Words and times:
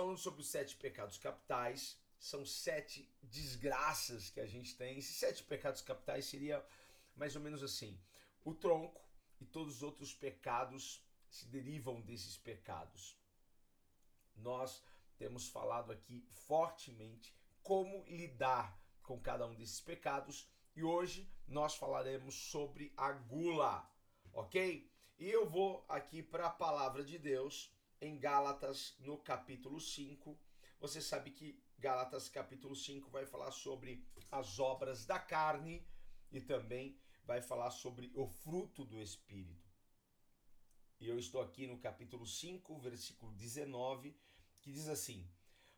Falando 0.00 0.16
sobre 0.16 0.40
os 0.40 0.48
sete 0.48 0.76
pecados 0.76 1.18
capitais. 1.18 1.98
São 2.18 2.44
sete 2.46 3.06
desgraças 3.22 4.30
que 4.30 4.40
a 4.40 4.46
gente 4.46 4.74
tem. 4.74 4.98
Esses 4.98 5.16
sete 5.16 5.42
pecados 5.42 5.82
capitais 5.82 6.24
seria 6.24 6.64
mais 7.14 7.36
ou 7.36 7.42
menos 7.42 7.62
assim: 7.62 7.98
o 8.42 8.54
tronco 8.54 8.98
e 9.40 9.44
todos 9.44 9.76
os 9.76 9.82
outros 9.82 10.14
pecados 10.14 11.04
se 11.28 11.46
derivam 11.46 12.00
desses 12.00 12.38
pecados. 12.38 13.14
Nós 14.36 14.82
temos 15.18 15.48
falado 15.48 15.92
aqui 15.92 16.26
fortemente 16.30 17.34
como 17.62 18.02
lidar 18.06 18.80
com 19.02 19.20
cada 19.20 19.46
um 19.46 19.54
desses 19.54 19.82
pecados 19.82 20.48
e 20.74 20.82
hoje 20.82 21.30
nós 21.46 21.74
falaremos 21.74 22.34
sobre 22.34 22.90
a 22.96 23.12
gula, 23.12 23.86
ok? 24.32 24.90
E 25.18 25.28
eu 25.28 25.46
vou 25.46 25.84
aqui 25.88 26.22
para 26.22 26.46
a 26.46 26.50
palavra 26.50 27.04
de 27.04 27.18
Deus 27.18 27.70
em 28.00 28.18
Gálatas, 28.18 28.94
no 29.00 29.18
capítulo 29.18 29.80
5. 29.80 30.38
Você 30.80 31.00
sabe 31.02 31.30
que 31.30 31.62
Gálatas, 31.78 32.28
capítulo 32.28 32.74
5, 32.74 33.10
vai 33.10 33.26
falar 33.26 33.50
sobre 33.50 34.04
as 34.30 34.58
obras 34.58 35.04
da 35.04 35.18
carne 35.18 35.86
e 36.30 36.40
também 36.40 36.98
vai 37.24 37.42
falar 37.42 37.70
sobre 37.70 38.10
o 38.14 38.26
fruto 38.26 38.84
do 38.84 39.00
Espírito. 39.00 39.68
E 40.98 41.08
eu 41.08 41.18
estou 41.18 41.40
aqui 41.40 41.66
no 41.66 41.78
capítulo 41.78 42.26
5, 42.26 42.78
versículo 42.78 43.32
19, 43.32 44.16
que 44.60 44.72
diz 44.72 44.88
assim: 44.88 45.26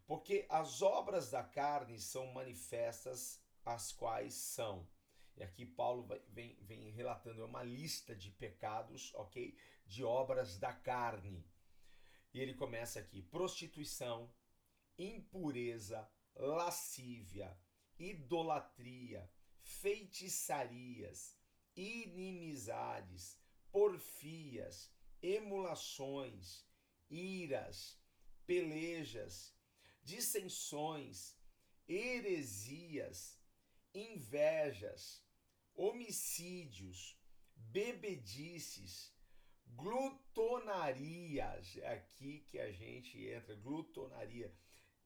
Porque 0.06 0.46
as 0.48 0.82
obras 0.82 1.30
da 1.30 1.42
carne 1.42 1.98
são 2.00 2.32
manifestas, 2.32 3.40
as 3.64 3.92
quais 3.92 4.34
são. 4.34 4.88
E 5.36 5.42
aqui 5.42 5.64
Paulo 5.64 6.06
vem, 6.28 6.56
vem 6.62 6.90
relatando 6.90 7.44
uma 7.44 7.62
lista 7.62 8.14
de 8.14 8.30
pecados, 8.30 9.12
ok? 9.14 9.56
De 9.86 10.04
obras 10.04 10.58
da 10.58 10.72
carne. 10.72 11.44
E 12.32 12.40
ele 12.40 12.54
começa 12.54 12.98
aqui: 12.98 13.22
prostituição, 13.22 14.32
impureza, 14.98 16.08
lascívia, 16.34 17.56
idolatria, 17.98 19.30
feitiçarias, 19.62 21.36
inimizades, 21.76 23.38
porfias, 23.70 24.90
emulações, 25.22 26.64
iras, 27.08 27.98
pelejas, 28.46 29.54
dissensões, 30.02 31.36
heresias, 31.86 33.38
invejas, 33.94 35.22
homicídios, 35.74 37.18
bebedices, 37.54 39.11
glutonarias. 39.76 41.76
É 41.78 41.94
aqui 41.94 42.46
que 42.48 42.58
a 42.58 42.70
gente 42.70 43.18
entra, 43.26 43.54
glutonaria, 43.56 44.52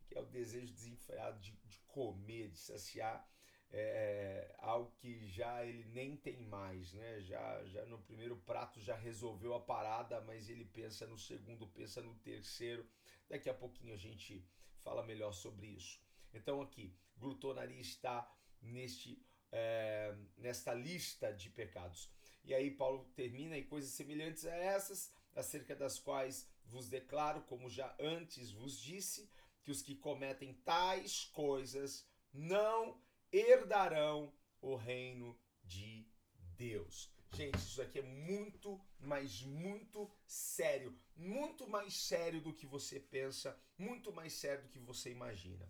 que 0.07 0.17
é 0.17 0.21
o 0.21 0.27
desejo 0.27 0.73
desenfreado 0.73 1.41
de, 1.41 1.53
de 1.65 1.79
comer, 1.87 2.51
de 2.51 2.59
saciar 2.59 3.29
é, 3.71 4.55
algo 4.59 4.93
que 4.97 5.27
já 5.29 5.65
ele 5.65 5.85
nem 5.93 6.17
tem 6.17 6.43
mais, 6.43 6.93
né? 6.93 7.21
Já, 7.21 7.65
já 7.67 7.85
no 7.87 7.99
primeiro 7.99 8.37
prato 8.37 8.81
já 8.81 8.97
resolveu 8.97 9.55
a 9.55 9.61
parada, 9.61 10.21
mas 10.21 10.49
ele 10.49 10.65
pensa 10.65 11.07
no 11.07 11.19
segundo, 11.19 11.67
pensa 11.69 12.01
no 12.01 12.15
terceiro. 12.17 12.87
Daqui 13.29 13.51
a 13.51 13.55
pouquinho 13.55 13.95
a 13.95 13.99
gente 13.99 14.47
fala 14.83 15.03
melhor 15.03 15.33
sobre 15.33 15.67
isso. 15.67 16.01
Então 16.33 16.63
aqui, 16.63 16.95
glutonaria 17.17 17.81
está 17.81 18.31
neste 18.63 19.21
é, 19.53 20.15
nesta 20.37 20.75
lista 20.75 21.33
de 21.33 21.49
pecados. 21.51 22.11
E 22.47 22.55
aí 22.55 22.71
Paulo 22.71 23.05
termina 23.17 23.59
e 23.59 23.65
coisas 23.65 23.91
semelhantes 23.91 24.47
a 24.47 24.55
essas, 24.55 25.13
acerca 25.35 25.75
das 25.75 25.99
quais 25.99 26.49
vos 26.65 26.89
declaro, 26.89 27.43
como 27.43 27.69
já 27.69 27.95
antes 27.99 28.53
vos 28.53 28.81
disse, 28.81 29.29
que 29.65 29.71
os 29.73 29.83
que 29.83 29.97
cometem 29.97 30.55
tais 30.65 31.25
coisas 31.25 32.09
não 32.33 33.03
herdarão 33.33 34.33
o 34.61 34.77
reino 34.77 35.37
de 35.65 36.09
Deus. 36.57 37.13
Gente, 37.35 37.59
isso 37.59 37.83
aqui 37.83 37.99
é 37.99 38.03
muito, 38.03 38.81
mas 39.01 39.43
muito 39.43 40.09
sério. 40.25 40.97
Muito 41.17 41.69
mais 41.69 41.95
sério 41.95 42.41
do 42.41 42.53
que 42.53 42.65
você 42.65 43.01
pensa, 43.01 43.59
muito 43.77 44.13
mais 44.13 44.33
sério 44.35 44.63
do 44.63 44.69
que 44.69 44.79
você 44.79 45.11
imagina. 45.11 45.69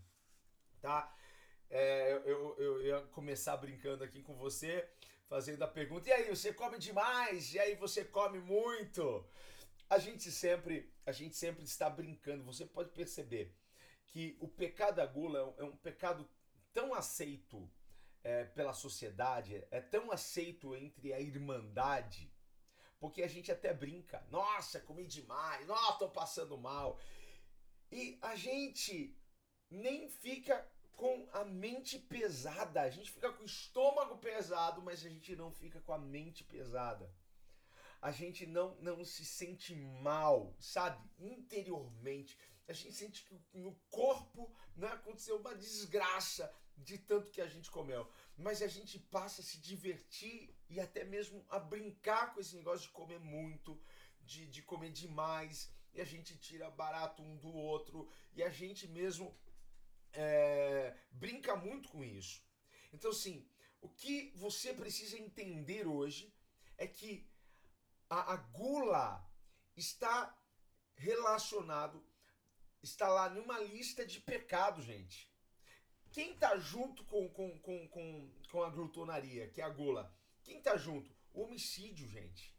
Tá? 0.81 1.16
É, 1.70 2.12
eu, 2.12 2.25
eu, 2.26 2.60
eu 2.60 2.82
ia 2.82 3.00
começar 3.09 3.56
brincando 3.56 4.04
aqui 4.04 4.22
com 4.22 4.36
você, 4.36 4.88
fazendo 5.28 5.62
a 5.62 5.69
pergunta: 5.69 6.09
e 6.09 6.12
aí, 6.12 6.28
você 6.28 6.53
come 6.53 6.78
demais? 6.78 7.53
E 7.54 7.59
aí, 7.59 7.75
você 7.75 8.04
come 8.04 8.38
muito? 8.38 9.25
A 9.88 9.98
gente 9.98 10.31
sempre, 10.31 10.92
a 11.04 11.12
gente 11.12 11.37
sempre 11.37 11.64
está 11.64 11.88
brincando. 11.88 12.44
Você 12.44 12.64
pode 12.64 12.91
perceber 12.91 13.54
que 14.06 14.36
o 14.41 14.48
pecado 14.48 14.97
da 14.97 15.06
gula 15.06 15.54
é 15.59 15.65
um, 15.65 15.76
pecado 15.76 16.28
tão 16.72 16.94
aceito 16.94 17.70
é, 18.25 18.44
pela 18.44 18.72
sociedade, 18.72 19.65
é 19.70 19.81
tão 19.81 20.10
aceito 20.10 20.75
entre 20.75 21.12
a 21.12 21.20
irmandade, 21.20 22.32
porque 22.98 23.22
a 23.22 23.28
gente 23.28 23.53
até 23.53 23.72
brinca: 23.72 24.26
nossa, 24.31 24.81
comi 24.81 25.06
demais, 25.06 25.66
nossa, 25.66 25.98
tô 25.98 26.10
passando 26.10 26.59
mal. 26.59 26.98
E 27.91 28.19
a 28.20 28.34
gente 28.34 29.16
nem 29.70 30.09
fica 30.09 30.69
com 30.97 31.29
a 31.33 31.45
mente 31.45 31.99
pesada. 31.99 32.81
A 32.83 32.91
gente 32.91 33.11
fica 33.11 33.33
com 33.33 33.43
o 33.43 33.47
estômago 33.47 34.19
pesado, 34.19 34.83
mas 34.83 35.05
a 35.05 35.09
gente 35.09 35.37
não 35.37 35.53
fica 35.53 35.81
com 35.81 35.93
a 35.93 35.99
mente 35.99 36.43
pesada. 36.43 37.12
A 38.01 38.11
gente 38.11 38.47
não, 38.47 38.75
não 38.77 39.05
se 39.05 39.25
sente 39.25 39.75
mal, 39.75 40.55
sabe? 40.59 40.99
Interiormente. 41.19 42.39
A 42.67 42.73
gente 42.73 42.95
sente 42.95 43.25
que 43.25 43.41
no 43.55 43.75
corpo 43.91 44.53
né, 44.75 44.89
aconteceu 44.89 45.37
uma 45.37 45.55
desgraça 45.55 46.53
de 46.77 46.99
tanto 46.99 47.31
que 47.31 47.41
a 47.41 47.47
gente 47.47 47.71
comeu. 47.71 48.09
Mas 48.37 48.63
a 48.63 48.67
gente 48.67 48.99
passa 48.99 49.41
a 49.41 49.45
se 49.45 49.59
divertir 49.59 50.55
e 50.69 50.81
até 50.81 51.05
mesmo 51.05 51.45
a 51.49 51.59
brincar 51.59 52.34
com 52.34 52.41
esse 52.41 52.57
negócio 52.57 52.87
de 52.87 52.93
comer 52.93 53.21
muito, 53.21 53.81
de, 54.21 54.47
de 54.47 54.63
comer 54.63 54.91
demais. 54.91 55.71
E 55.95 56.01
a 56.01 56.05
gente 56.05 56.37
tira 56.37 56.71
barato 56.71 57.23
um 57.23 57.37
do 57.37 57.53
outro. 57.53 58.09
E 58.34 58.43
a 58.43 58.51
gente 58.51 58.87
mesmo 58.89 59.34
é, 60.16 60.97
brinca 61.10 61.54
muito 61.54 61.88
com 61.91 62.03
isso. 62.03 62.43
Então, 62.93 63.10
assim, 63.10 63.47
o 63.81 63.88
que 63.88 64.32
você 64.34 64.72
precisa 64.72 65.19
entender 65.19 65.87
hoje 65.87 66.34
é 66.78 66.87
que 66.87 67.28
a, 68.09 68.32
a 68.32 68.37
gula 68.37 69.25
está 69.77 70.34
relacionado, 70.94 72.03
está 72.82 73.09
lá 73.09 73.28
numa 73.28 73.60
lista 73.60 74.06
de 74.06 74.21
pecados, 74.21 74.84
gente. 74.84 75.31
Quem 76.10 76.33
está 76.33 76.56
junto 76.56 77.04
com, 77.04 77.28
com, 77.28 77.59
com, 77.60 77.88
com, 77.88 78.31
com 78.50 78.62
a 78.62 78.71
glutonaria, 78.71 79.48
que 79.48 79.60
é 79.60 79.65
a 79.65 79.69
gula? 79.69 80.10
Quem 80.43 80.59
está 80.59 80.77
junto? 80.77 81.15
Homicídio, 81.34 82.09
gente. 82.09 82.57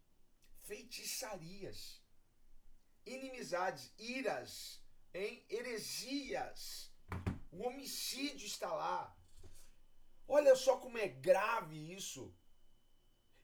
Feitiçarias, 0.62 2.04
inimizades, 3.06 3.92
iras, 3.98 4.80
em 5.14 5.44
heresias 5.50 6.92
o 7.58 7.68
homicídio 7.68 8.46
está 8.46 8.72
lá. 8.74 9.16
Olha 10.28 10.56
só 10.56 10.78
como 10.78 10.98
é 10.98 11.08
grave 11.08 11.94
isso. 11.94 12.34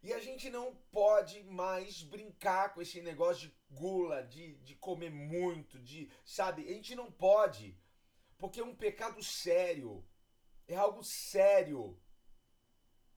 E 0.04 0.12
a 0.14 0.20
gente 0.20 0.50
não 0.50 0.76
pode 0.92 1.44
mais 1.44 2.04
brincar 2.04 2.74
com 2.74 2.82
esse 2.82 3.02
negócio 3.02 3.48
de 3.48 3.56
gula, 3.72 4.22
de, 4.24 4.56
de 4.58 4.76
comer 4.76 5.10
muito, 5.10 5.80
de. 5.80 6.12
Sabe? 6.26 6.68
A 6.68 6.74
gente 6.74 6.94
não 6.94 7.12
pode. 7.12 7.80
Porque 8.38 8.60
é 8.60 8.64
um 8.64 8.76
pecado 8.76 9.24
sério. 9.24 10.06
É 10.68 10.76
algo 10.76 11.04
sério. 11.04 12.00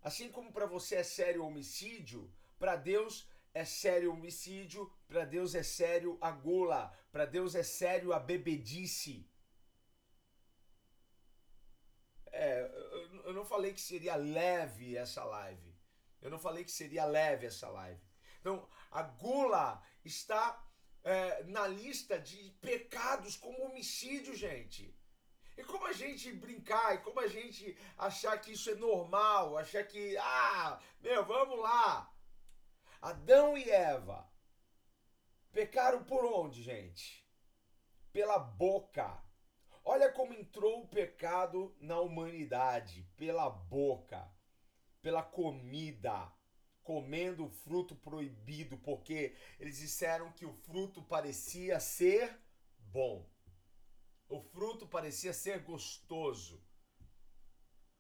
Assim 0.01 0.31
como 0.31 0.53
para 0.53 0.67
você 0.67 0.97
é 0.97 1.03
sério 1.03 1.43
o 1.43 1.47
homicídio, 1.47 2.33
para 2.59 2.77
Deus 2.77 3.29
é 3.53 3.65
sério 3.65 4.11
o 4.11 4.15
homicídio, 4.15 4.91
para 5.09 5.25
Deus 5.25 5.55
é 5.55 5.65
sério 5.65 6.17
a 6.21 6.31
gula, 6.31 6.93
para 7.11 7.27
Deus 7.27 7.57
é 7.57 7.65
sério 7.65 8.13
a 8.13 8.21
bebedice. 8.21 9.29
É, 12.37 12.71
eu 13.25 13.33
não 13.33 13.45
falei 13.45 13.73
que 13.73 13.81
seria 13.81 14.17
leve 14.17 14.97
essa 14.97 15.25
live. 15.25 15.75
Eu 16.21 16.31
não 16.31 16.39
falei 16.39 16.65
que 16.65 16.71
seria 16.71 17.05
leve 17.05 17.47
essa 17.47 17.69
live. 17.69 18.01
Então, 18.41 18.69
a 18.91 19.03
gula 19.03 19.83
está 20.05 20.65
é, 21.03 21.45
na 21.45 21.67
lista 21.67 22.19
de 22.19 22.51
pecados 22.61 23.37
como 23.37 23.65
homicídio, 23.65 24.35
gente. 24.35 24.97
E 25.57 25.65
como 25.65 25.87
a 25.87 25.93
gente 25.93 26.33
brincar, 26.33 26.95
e 26.95 26.99
como 26.99 27.21
a 27.21 27.27
gente 27.27 27.77
achar 27.97 28.39
que 28.39 28.53
isso 28.53 28.71
é 28.71 28.75
normal, 28.75 29.57
achar 29.57 29.85
que, 29.85 30.17
ah, 30.19 30.81
meu, 31.01 31.25
vamos 31.25 31.59
lá. 31.61 32.13
Adão 33.01 33.57
e 33.57 33.71
Eva 33.71 34.31
pecaram 35.53 36.05
por 36.05 36.25
onde, 36.25 36.63
gente? 36.63 37.27
Pela 38.13 38.39
boca. 38.39 39.26
Olha 39.89 40.11
como 40.11 40.35
entrou 40.35 40.83
o 40.83 40.89
pecado 40.89 41.73
na 41.81 42.01
humanidade, 42.01 43.09
pela 43.17 43.49
boca, 43.49 44.29
pela 45.01 45.23
comida 45.23 46.29
comendo 46.83 47.47
o 47.47 47.51
fruto 47.51 47.95
proibido, 47.95 48.77
porque 48.79 49.37
eles 49.61 49.79
disseram 49.79 50.33
que 50.33 50.45
o 50.45 50.53
fruto 50.53 51.03
parecia 51.03 51.79
ser 51.81 52.37
bom. 52.79 53.29
O 54.29 54.41
fruto 54.41 54.89
parecia 54.89 55.33
ser 55.33 55.61
gostoso. 55.63 56.61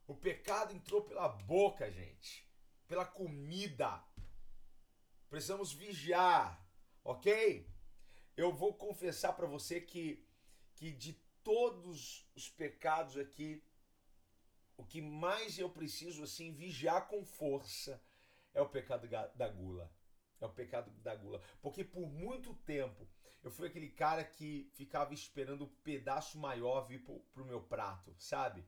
O 0.08 0.14
pecado 0.14 0.72
entrou 0.72 1.02
pela 1.02 1.28
boca, 1.28 1.88
gente, 1.90 2.48
pela 2.88 3.04
comida. 3.04 4.04
Precisamos 5.28 5.72
vigiar, 5.72 6.64
ok? 7.04 7.68
Eu 8.36 8.52
vou 8.52 8.74
confessar 8.74 9.34
para 9.34 9.46
você 9.46 9.80
que, 9.80 10.28
que 10.74 10.90
de 10.90 11.12
todos 11.46 12.28
os 12.34 12.48
pecados 12.48 13.16
aqui, 13.16 13.62
o 14.76 14.84
que 14.84 15.00
mais 15.00 15.56
eu 15.60 15.70
preciso 15.70 16.24
assim 16.24 16.52
vigiar 16.52 17.06
com 17.06 17.24
força 17.24 18.02
é 18.52 18.60
o 18.60 18.68
pecado 18.68 19.06
da 19.06 19.48
gula. 19.48 19.88
É 20.40 20.44
o 20.44 20.50
pecado 20.50 20.90
da 21.02 21.14
gula. 21.14 21.40
Porque 21.62 21.84
por 21.84 22.10
muito 22.10 22.52
tempo 22.52 23.08
eu 23.44 23.50
fui 23.52 23.68
aquele 23.68 23.88
cara 23.88 24.24
que 24.24 24.68
ficava 24.72 25.14
esperando 25.14 25.60
o 25.60 25.64
um 25.66 25.74
pedaço 25.84 26.36
maior 26.36 26.80
vir 26.80 27.04
pro, 27.04 27.20
pro 27.32 27.44
meu 27.44 27.62
prato, 27.62 28.12
sabe? 28.18 28.66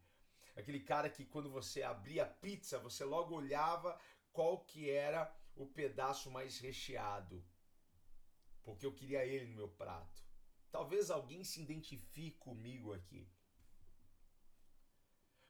Aquele 0.55 0.79
cara 0.79 1.11
que 1.11 1.25
quando 1.25 1.51
você 1.51 1.83
abria 1.83 2.23
a 2.23 2.27
pizza, 2.27 2.79
você 2.79 3.05
logo 3.05 3.35
olhava 3.35 4.01
qual 4.33 4.61
que 4.61 4.89
era 4.89 5.35
o 5.57 5.67
pedaço 5.67 6.31
mais 6.31 6.61
recheado. 6.61 7.45
Porque 8.63 8.87
eu 8.87 8.95
queria 8.95 9.27
ele 9.27 9.47
no 9.47 9.57
meu 9.57 9.69
prato. 9.69 10.28
Talvez 10.71 11.11
alguém 11.11 11.45
se 11.45 11.63
identifique 11.63 12.39
comigo 12.39 12.93
aqui. 12.93 13.29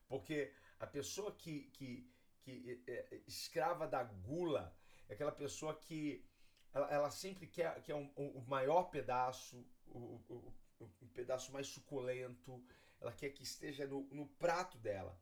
Porque 0.09 0.53
a 0.79 0.87
pessoa 0.87 1.35
que, 1.35 1.65
que, 1.73 2.11
que 2.41 2.83
é, 2.87 2.93
é, 2.93 3.23
escrava 3.27 3.87
da 3.87 4.03
gula, 4.03 4.75
é 5.09 5.15
aquela 5.15 5.33
pessoa 5.33 5.75
que 5.75 6.25
ela, 6.73 6.91
ela 6.91 7.11
sempre 7.11 7.47
quer, 7.47 7.83
quer 7.83 7.95
um, 7.95 8.11
um, 8.17 8.29
o 8.39 8.47
maior 8.47 8.85
pedaço, 8.85 9.67
o, 9.87 10.23
o, 10.29 10.55
o, 10.79 11.07
pedaço 11.13 11.53
mais 11.53 11.67
suculento, 11.67 12.65
ela 13.01 13.13
quer 13.13 13.31
que 13.31 13.43
esteja 13.43 13.87
no, 13.87 14.03
no 14.13 14.27
prato 14.27 14.79
dela. 14.79 15.21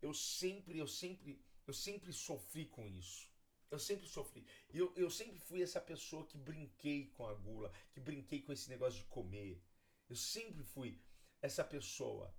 Eu 0.00 0.14
sempre, 0.14 0.78
eu 0.78 0.86
sempre, 0.86 1.44
eu 1.66 1.74
sempre 1.74 2.12
sofri 2.12 2.66
com 2.66 2.86
isso. 2.86 3.33
Eu 3.70 3.78
sempre 3.78 4.06
sofri. 4.06 4.46
Eu, 4.72 4.92
eu 4.96 5.10
sempre 5.10 5.38
fui 5.38 5.62
essa 5.62 5.80
pessoa 5.80 6.26
que 6.26 6.38
brinquei 6.38 7.12
com 7.16 7.26
a 7.26 7.34
gula, 7.34 7.72
que 7.92 8.00
brinquei 8.00 8.40
com 8.40 8.52
esse 8.52 8.68
negócio 8.68 9.00
de 9.00 9.06
comer. 9.06 9.60
Eu 10.08 10.16
sempre 10.16 10.62
fui 10.62 11.00
essa 11.40 11.64
pessoa. 11.64 12.34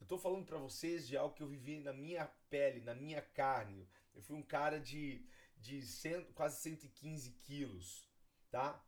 Eu 0.00 0.04
estou 0.04 0.18
falando 0.18 0.46
para 0.46 0.58
vocês 0.58 1.06
de 1.06 1.16
algo 1.16 1.34
que 1.34 1.42
eu 1.42 1.48
vivi 1.48 1.80
na 1.80 1.92
minha 1.92 2.26
pele, 2.48 2.80
na 2.80 2.94
minha 2.94 3.20
carne. 3.20 3.88
Eu 4.14 4.22
fui 4.22 4.36
um 4.36 4.42
cara 4.42 4.80
de, 4.80 5.24
de 5.56 5.82
cento, 5.82 6.32
quase 6.32 6.60
115 6.60 7.30
quilos, 7.32 8.08
tá? 8.50 8.82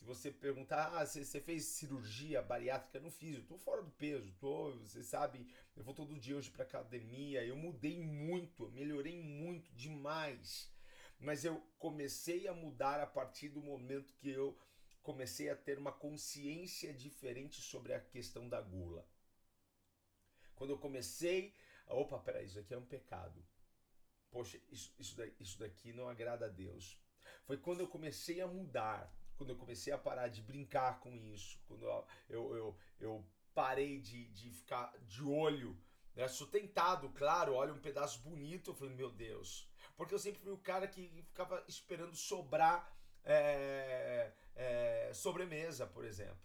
Se 0.00 0.04
você 0.06 0.30
perguntar, 0.30 0.94
ah, 0.94 1.04
você, 1.04 1.40
fez 1.42 1.64
cirurgia 1.64 2.40
bariátrica? 2.40 2.96
Eu 2.96 3.02
não 3.02 3.10
fiz, 3.10 3.36
eu 3.36 3.44
tô 3.44 3.58
fora 3.58 3.82
do 3.82 3.90
peso, 3.90 4.32
tô, 4.40 4.70
você 4.78 5.04
sabe, 5.04 5.46
eu 5.76 5.84
vou 5.84 5.92
todo 5.92 6.18
dia 6.18 6.36
hoje 6.36 6.50
pra 6.50 6.64
academia, 6.64 7.44
eu 7.44 7.54
mudei 7.54 8.00
muito, 8.00 8.70
melhorei 8.70 9.20
muito, 9.20 9.70
demais. 9.74 10.72
Mas 11.20 11.44
eu 11.44 11.62
comecei 11.78 12.48
a 12.48 12.54
mudar 12.54 12.98
a 12.98 13.06
partir 13.06 13.50
do 13.50 13.62
momento 13.62 14.14
que 14.14 14.30
eu 14.30 14.58
comecei 15.02 15.50
a 15.50 15.56
ter 15.56 15.78
uma 15.78 15.92
consciência 15.92 16.92
diferente 16.94 17.60
sobre 17.60 17.92
a 17.92 18.00
questão 18.00 18.48
da 18.48 18.60
gula. 18.60 19.06
Quando 20.56 20.70
eu 20.70 20.78
comecei, 20.78 21.54
opa, 21.86 22.18
peraí, 22.18 22.46
isso 22.46 22.58
aqui 22.58 22.74
é 22.74 22.78
um 22.78 22.86
pecado. 22.86 23.44
Poxa, 24.30 24.58
isso, 24.70 24.94
isso, 24.98 25.16
daqui, 25.16 25.42
isso 25.42 25.58
daqui 25.58 25.92
não 25.92 26.08
agrada 26.08 26.46
a 26.46 26.48
Deus. 26.48 26.98
Foi 27.44 27.56
quando 27.56 27.80
eu 27.80 27.88
comecei 27.88 28.40
a 28.40 28.46
mudar, 28.46 29.12
quando 29.36 29.50
eu 29.50 29.56
comecei 29.56 29.92
a 29.92 29.98
parar 29.98 30.28
de 30.28 30.42
brincar 30.42 31.00
com 31.00 31.14
isso, 31.14 31.58
quando 31.66 31.84
eu, 31.84 32.06
eu, 32.28 32.78
eu, 32.98 33.26
parei 33.54 34.00
de, 34.00 34.28
de 34.28 34.50
ficar 34.50 34.96
de 35.06 35.22
olho. 35.22 35.76
Né? 36.14 36.28
Sou 36.28 36.46
tentado, 36.46 37.10
claro, 37.10 37.54
olha 37.54 37.72
um 37.72 37.80
pedaço 37.80 38.20
bonito, 38.20 38.70
eu 38.70 38.74
falei, 38.74 38.94
meu 38.94 39.10
Deus. 39.10 39.69
Porque 40.00 40.14
eu 40.14 40.18
sempre 40.18 40.40
fui 40.40 40.50
o 40.50 40.56
cara 40.56 40.88
que 40.88 41.22
ficava 41.26 41.62
esperando 41.68 42.16
sobrar 42.16 42.90
é, 43.22 44.32
é, 44.56 45.12
sobremesa, 45.12 45.86
por 45.86 46.06
exemplo. 46.06 46.40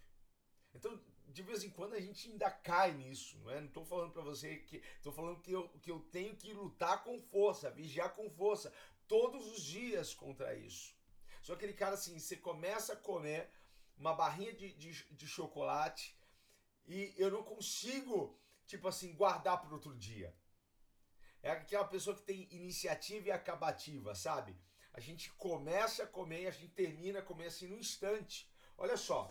Então, 0.74 1.02
de 1.28 1.42
vez 1.42 1.64
em 1.64 1.70
quando 1.70 1.94
a 1.94 2.00
gente 2.00 2.30
ainda 2.30 2.50
cai 2.50 2.92
nisso, 2.92 3.38
não 3.38 3.50
é? 3.50 3.58
Não 3.58 3.68
estou 3.68 3.82
falando 3.82 4.12
para 4.12 4.20
você 4.20 4.56
que. 4.56 4.76
Estou 4.96 5.10
falando 5.10 5.40
que 5.40 5.52
eu, 5.52 5.70
que 5.80 5.90
eu 5.90 6.00
tenho 6.00 6.36
que 6.36 6.52
lutar 6.52 7.02
com 7.02 7.18
força, 7.18 7.70
vigiar 7.70 8.12
com 8.12 8.28
força, 8.28 8.70
todos 9.08 9.50
os 9.50 9.62
dias 9.62 10.12
contra 10.12 10.54
isso. 10.54 10.94
Só 11.40 11.54
aquele 11.54 11.72
cara 11.72 11.94
assim, 11.94 12.18
você 12.18 12.36
começa 12.36 12.92
a 12.92 12.96
comer 12.96 13.50
uma 13.96 14.12
barrinha 14.12 14.52
de, 14.52 14.74
de, 14.74 14.92
de 15.14 15.26
chocolate 15.26 16.14
e 16.86 17.14
eu 17.16 17.30
não 17.30 17.42
consigo, 17.42 18.38
tipo 18.66 18.86
assim, 18.86 19.14
guardar 19.14 19.62
para 19.62 19.72
outro 19.72 19.96
dia. 19.96 20.36
É 21.46 21.52
aquela 21.52 21.84
pessoa 21.84 22.16
que 22.16 22.22
tem 22.22 22.48
iniciativa 22.50 23.28
e 23.28 23.30
acabativa, 23.30 24.16
sabe? 24.16 24.58
A 24.92 24.98
gente 24.98 25.30
começa 25.34 26.02
a 26.02 26.06
comer 26.06 26.48
a 26.48 26.50
gente 26.50 26.72
termina 26.72 27.20
a 27.20 27.22
comer 27.22 27.46
assim 27.46 27.68
no 27.68 27.78
instante. 27.78 28.50
Olha 28.76 28.96
só, 28.96 29.30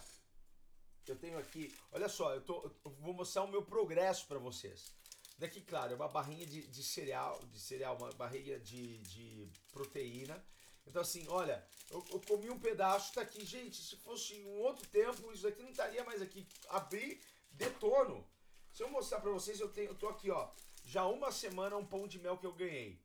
eu 1.06 1.17
tenho 1.17 1.38
aqui, 1.38 1.75
olha 1.91 2.07
só, 2.07 2.33
eu, 2.33 2.39
tô, 2.39 2.71
eu 2.85 2.91
vou 3.01 3.13
mostrar 3.13 3.44
o 3.44 3.50
meu 3.50 3.63
progresso 3.63 4.27
para 4.27 4.39
vocês. 4.39 4.94
Daqui, 5.38 5.59
claro, 5.59 5.91
é 5.91 5.95
uma 5.97 6.07
barrinha 6.07 6.45
de, 6.45 6.65
de 6.65 6.83
cereal, 6.85 7.38
de 7.51 7.59
cereal, 7.59 7.97
uma 7.97 8.09
barrinha 8.13 8.57
de, 8.62 9.00
de 9.00 9.51
proteína. 9.73 10.41
Então, 10.88 11.01
assim, 11.01 11.27
olha, 11.27 11.67
eu, 11.89 12.01
eu, 12.13 12.22
comi 12.22 12.50
um 12.50 12.60
pedaço, 12.60 13.13
tá 13.13 13.24
aqui. 13.24 13.43
Gente, 13.43 13.75
se 13.75 13.98
fosse 13.98 14.41
um 14.41 14.62
outro 14.62 14.88
tempo, 14.88 15.34
isso 15.34 15.45
aqui 15.45 15.62
não 15.62 15.72
estaria 15.72 16.05
mais 16.05 16.22
aqui. 16.22 16.48
Abri, 16.69 17.22
detono. 17.51 18.25
Se 18.72 18.84
eu 18.84 18.89
mostrar 18.89 19.19
para 19.19 19.31
vocês, 19.31 19.60
eu 19.60 19.67
tenho, 19.67 19.89
eu 19.89 19.95
tô 19.95 20.07
aqui, 20.07 20.31
ó, 20.31 20.50
já 20.86 21.06
uma 21.06 21.32
semana 21.32 21.75
um 21.75 21.86
pão 21.86 22.08
de 22.08 22.20
mel 22.20 22.38
que 22.38 22.46
eu 22.46 22.54
ganhei. 22.54 23.04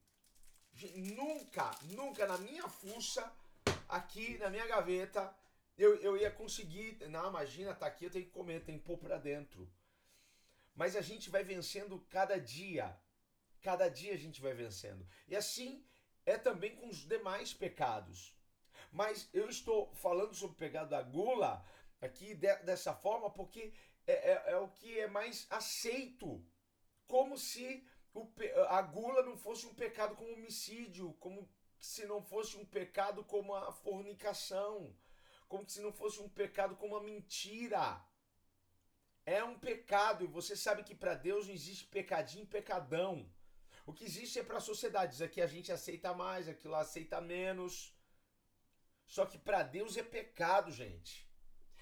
Nunca, 0.95 1.71
nunca 1.83 2.27
na 2.27 2.39
minha 2.39 2.69
fuça, 2.69 3.33
aqui 3.89 4.39
na 4.39 4.49
minha 4.51 4.67
gaveta, 4.67 5.35
eu, 5.77 5.97
eu 5.97 6.17
ia 6.17 6.31
conseguir. 6.31 6.99
Não, 7.09 7.29
imagina, 7.29 7.75
tá 7.75 7.87
aqui, 7.87 8.05
eu 8.05 8.11
tenho 8.11 8.27
que 8.27 8.31
comer, 8.31 8.65
tem 8.65 8.79
que 8.79 8.85
pôr 8.85 8.99
pra 8.99 9.17
dentro. 9.17 9.69
Mas 10.75 10.95
a 10.95 11.01
gente 11.01 11.31
vai 11.31 11.43
vencendo 11.43 11.99
cada 12.09 12.39
dia. 12.39 12.97
Cada 13.63 13.89
dia 13.89 14.15
a 14.15 14.17
gente 14.17 14.41
vai 14.41 14.55
vencendo. 14.55 15.07
E 15.27 15.35
assim 15.35 15.85
é 16.25 16.37
também 16.39 16.77
com 16.77 16.89
os 16.89 16.99
demais 16.99 17.53
pecados. 17.53 18.37
Mas 18.93 19.29
eu 19.33 19.49
estou 19.49 19.93
falando 19.95 20.35
sobre 20.35 20.57
o 20.57 20.59
pecado 20.59 20.91
da 20.91 21.03
gula 21.03 21.65
aqui 22.01 22.35
de, 22.35 22.55
dessa 22.59 22.95
forma 22.95 23.31
porque 23.31 23.73
é, 24.07 24.33
é, 24.33 24.43
é, 24.53 24.57
o 24.57 24.69
que 24.69 24.99
é 24.99 25.07
mais 25.07 25.47
aceito. 25.51 26.45
Como 27.15 27.37
se 27.37 27.67
a 28.69 28.81
gula 28.83 29.23
não 29.29 29.37
fosse 29.37 29.67
um 29.67 29.75
pecado 29.75 30.17
como 30.17 30.33
homicídio, 30.33 31.07
como 31.25 31.49
se 31.79 32.03
não 32.07 32.21
fosse 32.33 32.57
um 32.57 32.67
pecado 32.79 33.25
como 33.25 33.55
a 33.55 33.73
fornicação 33.85 34.75
como 35.51 35.69
se 35.69 35.81
não 35.81 35.93
fosse 35.93 36.21
um 36.23 36.29
pecado, 36.29 36.77
como 36.77 36.95
uma 36.95 37.03
mentira. 37.03 38.01
É 39.27 39.43
um 39.43 39.59
pecado 39.59 40.25
e 40.25 40.29
você 40.39 40.55
sabe 40.57 40.85
que 40.85 40.95
para 40.95 41.15
Deus 41.15 41.49
não 41.49 41.55
existe 41.55 41.85
pecadinho, 41.87 42.47
pecadão. 42.47 43.29
O 43.85 43.93
que 43.93 44.05
existe 44.05 44.39
é 44.39 44.45
para 44.45 44.59
a 44.59 44.69
sociedade. 44.71 45.23
Aqui 45.25 45.41
a 45.43 45.49
gente 45.49 45.73
aceita 45.73 46.15
mais, 46.15 46.49
aquilo 46.49 46.77
aceita 46.77 47.21
menos. 47.21 47.93
Só 49.07 49.27
que 49.27 49.39
para 49.39 49.65
Deus 49.65 49.97
é 49.97 50.05
pecado, 50.05 50.71
gente. 50.71 51.29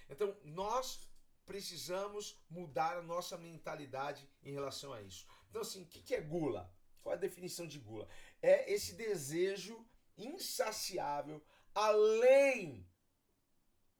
Então 0.08 0.35
nós 0.42 1.06
precisamos 1.49 2.38
mudar 2.49 2.99
a 2.99 3.02
nossa 3.02 3.38
mentalidade 3.38 4.28
em 4.43 4.52
relação 4.52 4.93
a 4.93 5.00
isso. 5.00 5.26
Então, 5.49 5.62
assim, 5.62 5.83
o 5.83 5.87
que 5.87 6.14
é 6.14 6.21
gula? 6.21 6.71
Qual 7.02 7.14
é 7.14 7.17
a 7.17 7.21
definição 7.21 7.67
de 7.67 7.78
gula? 7.78 8.07
É 8.43 8.71
esse 8.71 8.95
desejo 8.95 9.75
insaciável 10.17 11.43
além 11.75 12.87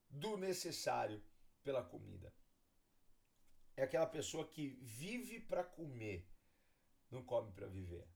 do 0.09 0.37
necessário 0.37 1.23
pela 1.63 1.83
comida. 1.83 2.31
É 3.75 3.83
aquela 3.83 4.05
pessoa 4.05 4.47
que 4.47 4.77
vive 4.81 5.39
para 5.39 5.63
comer, 5.63 6.29
não 7.09 7.23
come 7.23 7.51
para 7.51 7.65
viver. 7.67 8.07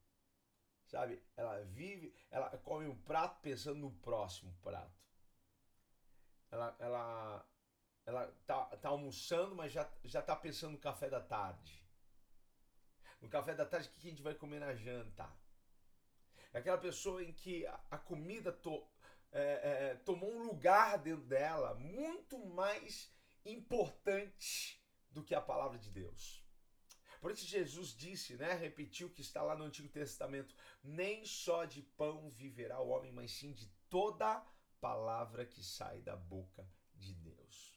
Sabe? 0.85 1.23
Ela 1.35 1.63
vive, 1.63 2.15
ela 2.29 2.55
come 2.59 2.85
um 2.85 3.01
prato 3.01 3.41
pensando 3.41 3.79
no 3.79 3.91
próximo 3.93 4.53
prato. 4.61 5.01
Ela, 6.51 6.75
ela, 6.79 7.52
ela 8.05 8.27
tá, 8.45 8.65
tá 8.77 8.89
almoçando, 8.89 9.55
mas 9.55 9.71
já, 9.71 9.89
já 10.03 10.21
tá 10.21 10.35
pensando 10.35 10.73
no 10.73 10.77
café 10.79 11.09
da 11.09 11.21
tarde. 11.21 11.81
No 13.21 13.29
café 13.29 13.55
da 13.55 13.65
tarde, 13.65 13.87
o 13.87 13.91
que 13.91 14.07
a 14.07 14.09
gente 14.09 14.21
vai 14.21 14.35
comer 14.35 14.59
na 14.59 14.75
janta? 14.75 15.29
É 16.51 16.59
aquela 16.59 16.77
pessoa 16.77 17.23
em 17.23 17.31
que 17.31 17.65
a, 17.65 17.79
a 17.91 17.97
comida 17.97 18.51
to, 18.51 18.85
é, 19.31 19.41
é, 19.91 19.95
tomou 20.03 20.31
um 20.31 20.43
lugar 20.43 20.97
dentro 20.99 21.23
dela 21.23 21.73
muito 21.75 22.37
mais 22.45 23.11
importante 23.45 24.81
do 25.09 25.23
que 25.23 25.33
a 25.33 25.41
palavra 25.41 25.77
de 25.77 25.89
Deus. 25.89 26.43
Por 27.21 27.31
isso 27.31 27.45
Jesus 27.45 27.95
disse, 27.95 28.35
né, 28.35 28.53
repetiu 28.53 29.09
que 29.09 29.21
está 29.21 29.41
lá 29.41 29.55
no 29.55 29.63
Antigo 29.63 29.87
Testamento, 29.87 30.53
nem 30.83 31.25
só 31.25 31.63
de 31.63 31.81
pão 31.81 32.29
viverá 32.29 32.81
o 32.81 32.89
homem, 32.89 33.13
mas 33.13 33.31
sim 33.31 33.53
de 33.53 33.67
toda 33.89 34.45
palavra 34.81 35.45
que 35.45 35.63
sai 35.63 36.01
da 36.01 36.17
boca 36.17 36.67
de 36.95 37.13
Deus. 37.13 37.72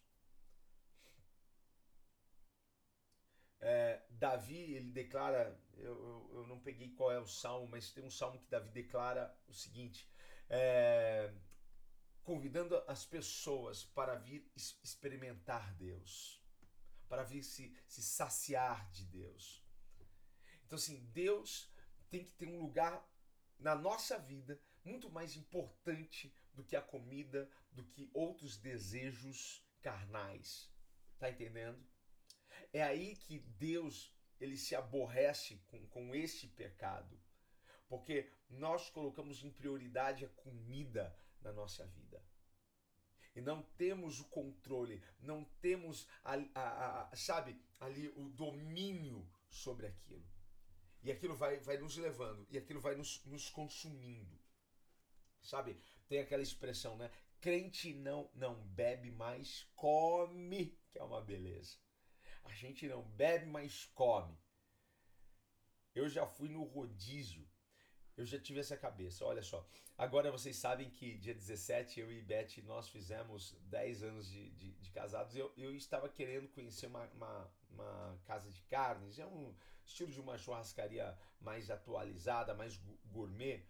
É, 3.68 4.04
Davi, 4.11 4.75
ele 4.75 4.90
declara, 4.90 5.61
eu, 5.76 5.92
eu, 5.92 6.30
eu, 6.35 6.46
não 6.46 6.61
peguei 6.61 6.90
qual 6.90 7.11
é 7.11 7.18
o 7.18 7.26
salmo, 7.26 7.66
mas 7.68 7.90
tem 7.90 8.04
um 8.04 8.11
salmo 8.11 8.38
que 8.38 8.49
Davi 8.49 8.68
declara 8.70 9.37
o 9.49 9.52
seguinte, 9.52 10.08
é, 10.49 11.32
convidando 12.23 12.76
as 12.87 13.04
pessoas 13.04 13.85
para 13.85 14.14
vir 14.14 14.49
experimentar 14.54 15.75
Deus 15.75 16.46
para 17.08 17.23
vir 17.23 17.42
se, 17.42 17.75
se 17.87 18.02
saciar 18.02 18.90
de 18.90 19.04
Deus. 19.06 19.64
Então, 20.64 20.76
assim, 20.76 21.04
Deus 21.12 21.70
tem 22.11 22.25
que 22.25 22.32
ter 22.32 22.49
um 22.49 22.61
lugar 22.61 23.08
na 23.58 23.75
nossa 23.75 24.18
vida 24.18 24.61
muito 24.85 25.11
mais 25.11 25.37
importante 25.37 26.35
do 26.52 26.64
que 26.64 26.76
a 26.76 26.82
comida, 26.82 27.50
do 27.73 27.85
que 27.85 28.11
outros 28.12 28.56
desejos 28.56 29.64
carnais. 29.80 30.70
Tá 31.18 31.30
entendendo? 31.30 31.82
É 32.76 32.83
aí 32.83 33.16
que 33.16 33.38
Deus 33.38 34.14
ele 34.38 34.56
se 34.56 34.76
aborrece 34.76 35.56
com, 35.66 35.87
com 35.87 36.14
este 36.14 36.47
pecado. 36.47 37.18
Porque 37.88 38.30
nós 38.50 38.90
colocamos 38.90 39.42
em 39.42 39.50
prioridade 39.50 40.26
a 40.26 40.28
comida 40.28 41.16
na 41.40 41.52
nossa 41.52 41.87
vida 41.87 42.23
e 43.35 43.40
não 43.40 43.62
temos 43.62 44.21
o 44.21 44.25
controle, 44.25 45.02
não 45.21 45.45
temos, 45.61 46.06
a, 46.23 46.35
a, 46.54 47.02
a, 47.12 47.16
sabe, 47.16 47.59
ali 47.80 48.09
o 48.16 48.28
domínio 48.30 49.26
sobre 49.50 49.87
aquilo. 49.87 50.26
E 51.02 51.11
aquilo 51.11 51.35
vai, 51.35 51.59
vai 51.61 51.78
nos 51.78 51.97
levando, 51.97 52.47
e 52.50 52.59
aquilo 52.59 52.80
vai 52.80 52.95
nos, 52.95 53.25
nos 53.25 53.49
consumindo. 53.49 54.38
Sabe? 55.42 55.78
Tem 56.09 56.18
aquela 56.18 56.42
expressão, 56.42 56.97
né? 56.99 57.11
Crente 57.40 57.95
não, 57.95 58.30
não 58.35 58.54
bebe, 58.68 59.11
mas 59.11 59.66
come, 59.76 60.78
que 60.90 60.99
é 60.99 61.02
uma 61.02 61.23
beleza. 61.23 61.86
A 62.47 62.53
gente 62.53 62.88
não 62.88 63.03
bebe, 63.03 63.47
mas 63.47 63.87
come. 63.95 64.37
Eu 65.95 66.09
já 66.09 66.26
fui 66.26 66.49
no 66.49 66.65
rodízio 66.65 67.47
eu 68.17 68.25
já 68.25 68.41
tive 68.41 68.61
essa 68.61 68.76
cabeça. 68.76 69.25
Olha 69.25 69.43
só, 69.43 69.67
agora 69.97 70.31
vocês 70.31 70.57
sabem 70.57 70.88
que 70.88 71.19
dia 71.19 71.35
17 71.35 72.00
eu 72.00 72.11
e 72.11 72.23
Beth 72.23 72.62
nós 72.65 72.88
fizemos 72.88 73.53
10 73.65 74.03
anos 74.05 74.31
de, 74.31 74.50
de, 74.53 74.73
de 74.73 74.91
casados. 74.91 75.37
Eu, 75.37 75.53
eu 75.57 75.75
estava 75.76 76.09
querendo 76.09 76.49
conhecer 76.49 76.87
uma, 76.87 77.05
uma, 77.09 77.53
uma, 77.69 78.19
casa 78.25 78.50
de 78.50 78.62
carnes, 78.62 79.19
é 79.19 79.26
um 79.26 79.55
estilo 79.85 80.11
de 80.11 80.21
uma 80.21 80.38
churrascaria 80.38 81.17
mais 81.41 81.71
atualizada, 81.71 82.55
mais 82.55 82.81
gourmet. 83.05 83.62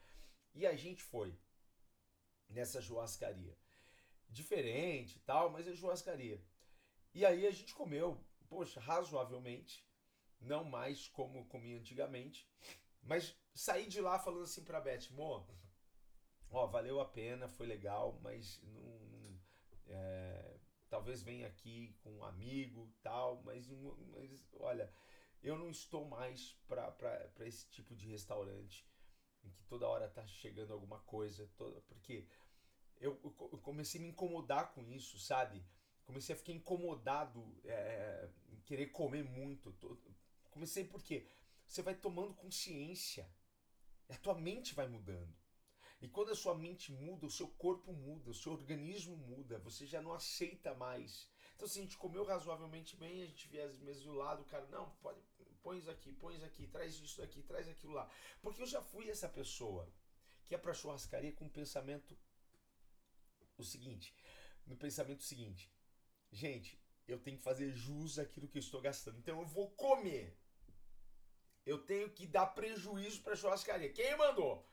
E 0.55 0.65
a 0.65 0.77
gente 0.77 1.03
foi 1.03 1.37
nessa 2.49 2.81
churrascaria. 2.81 3.59
Diferente 4.29 5.17
e 5.17 5.21
tal, 5.21 5.51
mas 5.51 5.67
é 5.67 5.75
churrascaria. 5.75 6.41
E 7.13 7.25
aí 7.25 7.47
a 7.47 7.51
gente 7.51 7.75
comeu, 7.75 8.25
poxa, 8.47 8.81
razoavelmente, 8.81 9.85
não 10.41 10.65
mais 10.65 11.09
como 11.09 11.47
comia 11.47 11.79
antigamente, 11.79 12.49
mas 13.03 13.37
saí 13.55 13.87
de 13.87 14.01
lá 14.01 14.19
falando 14.19 14.45
assim 14.45 14.65
pra 14.65 14.81
Beth, 14.81 15.11
Mo, 15.11 15.47
ó, 16.51 16.67
valeu 16.67 17.01
a 17.01 17.05
pena, 17.05 17.49
foi 17.49 17.67
legal, 17.67 18.19
mas 18.23 18.61
não 18.63 19.41
é, 19.89 20.57
talvez 20.89 21.23
venha 21.23 21.47
aqui 21.47 21.97
com 22.03 22.11
um 22.17 22.25
amigo 22.25 22.93
tal, 23.03 23.43
mas, 23.43 23.69
mas 23.69 24.47
olha, 24.55 24.93
eu 25.43 25.57
não 25.59 25.71
estou 25.71 26.05
mais 26.07 26.53
para 26.67 27.31
esse 27.41 27.69
tipo 27.71 27.95
de 27.95 28.09
restaurante 28.09 28.87
em 29.45 29.51
que 29.51 29.65
toda 29.65 29.89
hora 29.89 30.09
tá 30.09 30.27
chegando 30.27 30.73
alguma 30.73 30.99
coisa, 31.01 31.49
toda, 31.57 31.81
porque 31.83 32.27
eu, 32.99 33.21
eu 33.23 33.59
comecei 33.59 34.01
a 34.01 34.03
me 34.03 34.09
incomodar 34.09 34.73
com 34.73 34.83
isso, 34.91 35.19
sabe? 35.19 35.65
Comecei 36.07 36.35
a 36.35 36.39
ficar 36.39 36.53
incomodado 36.53 37.45
é, 37.65 38.29
em 38.51 38.61
querer 38.61 38.87
comer 38.87 39.25
muito. 39.25 39.75
Comecei 40.51 40.85
porque 40.85 41.27
você 41.67 41.83
vai 41.83 41.95
tomando 41.95 42.33
consciência 42.35 43.29
a 44.09 44.17
tua 44.17 44.35
mente 44.35 44.75
vai 44.75 44.87
mudando. 44.87 45.35
E 46.01 46.09
quando 46.09 46.31
a 46.31 46.37
sua 46.37 46.55
mente 46.55 46.93
muda, 46.93 47.27
o 47.27 47.31
seu 47.31 47.49
corpo 47.49 47.93
muda, 47.93 48.31
o 48.31 48.35
seu 48.35 48.53
organismo 48.53 49.17
muda, 49.17 49.59
você 49.59 49.87
já 49.87 50.03
não 50.03 50.13
aceita 50.13 50.75
mais. 50.75 51.29
Então, 51.55 51.67
se 51.67 51.79
a 51.79 51.83
gente 51.83 51.97
comeu 51.97 52.25
razoavelmente 52.25 52.97
bem, 52.97 53.23
a 53.23 53.27
gente 53.27 53.49
vê 53.49 53.63
as 53.63 53.79
mesas 53.79 54.03
do 54.03 54.13
lado, 54.13 54.43
o 54.43 54.45
cara, 54.45 54.67
não, 54.67 54.91
pode, 55.03 55.19
põe 55.63 55.79
isso 55.79 55.91
aqui, 55.91 56.13
põe 56.13 56.37
isso 56.37 56.45
aqui, 56.45 56.67
traz 56.67 56.95
isso 56.95 57.23
aqui, 57.23 57.43
traz 57.43 57.67
aquilo 57.67 57.95
lá. 57.95 58.09
Porque 58.43 58.61
eu 58.61 58.67
já 58.67 58.83
fui 58.83 59.09
essa 59.09 59.29
pessoa 59.29 59.91
que 60.45 60.55
é 60.55 60.59
pra 60.59 60.75
churrascaria 60.75 61.33
com 61.33 61.47
o 61.47 61.51
pensamento 61.51 62.17
o 63.57 63.65
seguinte, 63.65 64.15
no 64.67 64.77
pensamento 64.77 65.25
seguinte, 65.25 65.73
gente, 66.31 66.81
eu 67.07 67.19
tenho 67.19 67.37
que 67.39 67.43
fazer 67.43 67.73
jus 67.73 68.19
àquilo 68.19 68.49
que 68.49 68.59
eu 68.59 68.61
estou 68.61 68.81
gastando, 68.81 69.19
então 69.19 69.41
eu 69.41 69.47
vou 69.47 69.71
comer 69.71 70.37
eu 71.67 71.79
tenho 71.85 72.09
que 72.09 72.27
dar 72.27 72.47
prejuízo 72.47 73.21
para 73.23 73.33
a 73.33 73.37
churrascaria. 73.37 73.93
Quem 73.93 74.17
mandou? 74.17 74.65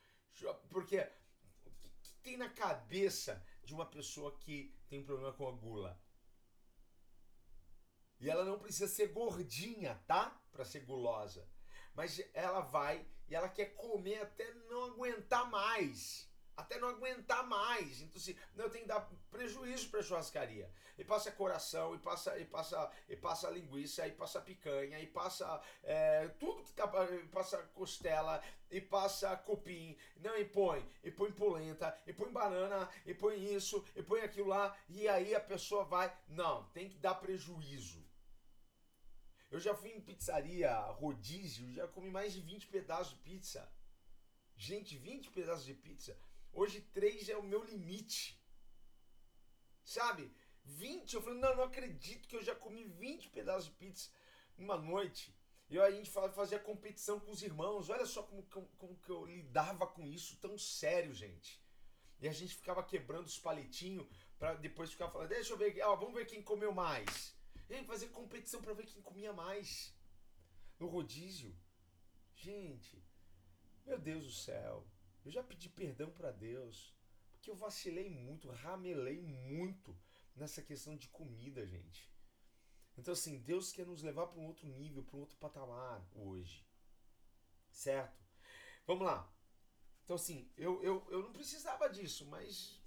Porque 0.69 1.00
o 1.65 1.72
que 2.03 2.13
tem 2.22 2.38
na 2.38 2.50
cabeça 2.50 3.43
de 3.63 3.74
uma 3.74 3.86
pessoa 3.86 4.38
que 4.38 4.77
tem 4.88 5.00
um 5.00 5.03
problema 5.03 5.33
com 5.33 5.48
a 5.48 5.51
gula? 5.51 6.00
E 8.19 8.29
ela 8.29 8.45
não 8.45 8.60
precisa 8.60 8.88
ser 8.88 9.07
gordinha, 9.07 9.95
tá? 10.05 10.39
Para 10.51 10.63
ser 10.63 10.81
gulosa. 10.81 11.50
Mas 11.95 12.22
ela 12.31 12.62
vai 12.62 13.05
e 13.27 13.33
ela 13.33 13.50
quer 13.50 13.74
comer 13.75 14.22
até 14.22 14.53
não 14.53 14.91
aguentar 14.91 15.50
mais 15.50 16.31
até 16.55 16.79
não 16.79 16.89
aguentar 16.89 17.45
mais. 17.48 18.01
Então, 18.01 18.22
assim, 18.22 18.38
não, 18.55 18.65
eu 18.65 18.69
tenho 18.69 18.83
que 18.83 18.89
dar 18.89 19.01
prejuízo 19.29 19.89
para 19.89 20.00
a 20.00 20.03
churrascaria. 20.03 20.72
E 20.97 21.03
passa 21.03 21.31
coração, 21.31 21.95
e 21.95 21.97
passa, 21.97 22.38
e 22.38 22.45
passa, 22.45 22.91
e 23.09 23.15
passa 23.15 23.50
linguiça, 23.50 24.07
e 24.07 24.12
passa 24.12 24.39
picanha, 24.39 25.00
e 25.00 25.07
passa 25.07 25.62
é, 25.83 26.27
tudo 26.39 26.63
que 26.63 26.73
tá. 26.73 26.88
Passa 27.31 27.57
costela, 27.73 28.43
e 28.69 28.79
passa 28.79 29.35
cupim. 29.38 29.97
Não, 30.17 30.38
e 30.38 30.45
põe, 30.45 30.88
e 31.03 31.09
põe 31.09 31.31
polenta, 31.31 31.97
e 32.05 32.13
põe 32.13 32.31
banana, 32.31 32.88
e 33.05 33.13
põe 33.13 33.53
isso, 33.55 33.83
e 33.95 34.03
põe 34.03 34.21
aquilo 34.21 34.50
lá. 34.50 34.75
E 34.88 35.07
aí 35.07 35.33
a 35.33 35.39
pessoa 35.39 35.83
vai. 35.83 36.15
Não, 36.27 36.63
tem 36.69 36.88
que 36.89 37.00
dar 37.00 37.15
prejuízo. 37.15 38.03
Eu 39.50 39.59
já 39.59 39.75
fui 39.75 39.91
em 39.91 40.01
pizzaria, 40.01 40.75
rodízio, 40.93 41.71
já 41.73 41.88
comi 41.88 42.09
mais 42.09 42.33
de 42.33 42.41
20 42.41 42.67
pedaços 42.67 43.13
de 43.13 43.19
pizza. 43.19 43.71
Gente, 44.55 44.97
20 44.97 45.29
pedaços 45.29 45.65
de 45.65 45.73
pizza. 45.73 46.17
Hoje 46.51 46.81
três 46.93 47.29
é 47.29 47.38
o 47.38 47.43
meu 47.43 47.63
limite. 47.63 48.39
Sabe? 49.83 50.31
20, 50.65 51.13
eu 51.13 51.22
falei, 51.22 51.39
não, 51.39 51.55
não 51.55 51.63
acredito 51.63 52.27
que 52.27 52.36
eu 52.36 52.43
já 52.43 52.55
comi 52.55 52.86
20 52.86 53.29
pedaços 53.29 53.65
de 53.65 53.72
pizza 53.72 54.10
numa 54.58 54.77
noite. 54.77 55.36
E 55.70 55.79
a 55.79 55.89
gente 55.89 56.10
fazia 56.10 56.60
competição 56.60 57.20
com 57.20 57.32
os 57.32 57.41
irmãos. 57.41 57.89
Olha 57.89 58.05
só 58.05 58.24
como, 58.24 58.43
como, 58.43 58.67
como 58.77 58.96
que 59.00 59.10
eu 59.10 59.25
lidava 59.25 59.88
com 59.88 60.05
isso 60.08 60.38
tão 60.38 60.58
sério, 60.58 61.13
gente. 61.13 61.62
E 62.20 62.27
a 62.27 62.32
gente 62.32 62.55
ficava 62.55 62.84
quebrando 62.84 63.25
os 63.25 63.39
palitinhos 63.39 64.08
para 64.38 64.53
depois 64.53 64.91
ficar 64.91 65.10
falando, 65.10 65.29
deixa 65.29 65.53
eu 65.53 65.58
ver, 65.58 65.82
ó, 65.82 65.96
vamos 65.96 66.13
ver 66.13 66.25
quem 66.25 66.41
comeu 66.41 66.72
mais. 66.72 67.36
E 67.70 67.75
aí 67.75 67.86
fazer 67.86 68.10
competição 68.10 68.62
para 68.62 68.74
ver 68.74 68.86
quem 68.86 69.01
comia 69.01 69.34
mais. 69.34 69.93
No 70.79 70.88
rodízio. 70.88 71.55
Gente, 72.36 73.03
meu 73.86 73.98
Deus 73.98 74.25
do 74.25 74.32
céu. 74.32 74.86
Eu 75.25 75.32
já 75.32 75.41
pedi 75.41 75.70
perdão 75.70 76.12
para 76.12 76.32
Deus, 76.32 76.93
porque 77.32 77.50
eu 77.50 77.55
vacilei 77.55 78.10
muito, 78.10 78.50
ramelei 78.50 79.22
muito 79.22 79.98
nessa 80.35 80.61
questão 80.61 80.95
de 80.95 81.07
comida, 81.09 81.65
gente. 81.65 82.11
Então, 82.97 83.13
assim, 83.13 83.39
Deus 83.39 83.71
quer 83.71 83.85
nos 83.85 84.03
levar 84.03 84.27
para 84.27 84.39
um 84.39 84.45
outro 84.45 84.67
nível, 84.67 85.03
para 85.03 85.17
um 85.17 85.21
outro 85.21 85.37
patamar 85.37 86.05
hoje. 86.13 86.65
Certo? 87.71 88.23
Vamos 88.85 89.05
lá. 89.05 89.31
Então, 90.03 90.15
assim, 90.15 90.51
eu, 90.57 90.81
eu, 90.83 91.05
eu 91.09 91.23
não 91.23 91.33
precisava 91.33 91.89
disso, 91.89 92.25
mas 92.27 92.81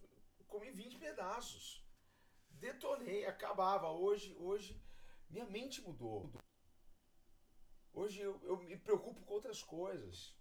comi 0.46 0.70
20 0.70 0.98
pedaços. 0.98 1.84
Detonei, 2.50 3.26
acabava. 3.26 3.90
Hoje, 3.90 4.34
hoje 4.38 4.80
minha 5.28 5.44
mente 5.46 5.82
mudou. 5.82 6.32
Hoje 7.92 8.20
eu, 8.20 8.40
eu 8.44 8.56
me 8.58 8.76
preocupo 8.76 9.22
com 9.22 9.34
outras 9.34 9.62
coisas. 9.62 10.34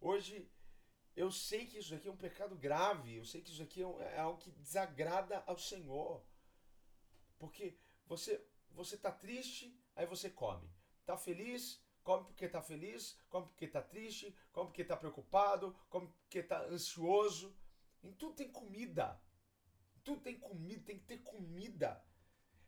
Hoje 0.00 0.50
eu 1.14 1.30
sei 1.30 1.66
que 1.66 1.78
isso 1.78 1.94
aqui 1.94 2.08
é 2.08 2.10
um 2.10 2.16
pecado 2.16 2.56
grave, 2.56 3.14
eu 3.14 3.24
sei 3.24 3.42
que 3.42 3.50
isso 3.50 3.62
aqui 3.62 3.82
é, 3.82 4.16
é 4.16 4.20
algo 4.20 4.38
que 4.38 4.50
desagrada 4.50 5.42
ao 5.46 5.58
Senhor. 5.58 6.24
Porque 7.38 7.78
você 8.06 8.44
você 8.74 8.96
tá 8.96 9.12
triste, 9.12 9.78
aí 9.94 10.06
você 10.06 10.30
come. 10.30 10.68
Tá 11.04 11.16
feliz, 11.16 11.82
come 12.02 12.24
porque 12.24 12.48
tá 12.48 12.62
feliz, 12.62 13.18
come 13.28 13.46
porque 13.46 13.68
tá 13.68 13.82
triste, 13.82 14.34
come 14.50 14.68
porque 14.68 14.84
tá 14.84 14.96
preocupado, 14.96 15.76
come 15.88 16.08
porque 16.08 16.42
tá 16.42 16.64
ansioso. 16.64 17.54
Em 18.02 18.12
tudo 18.12 18.34
tem 18.34 18.50
comida. 18.50 19.20
Tudo 20.02 20.20
tem 20.22 20.38
comida, 20.38 20.82
tem 20.84 20.98
que 20.98 21.04
ter 21.04 21.18
comida. 21.18 22.04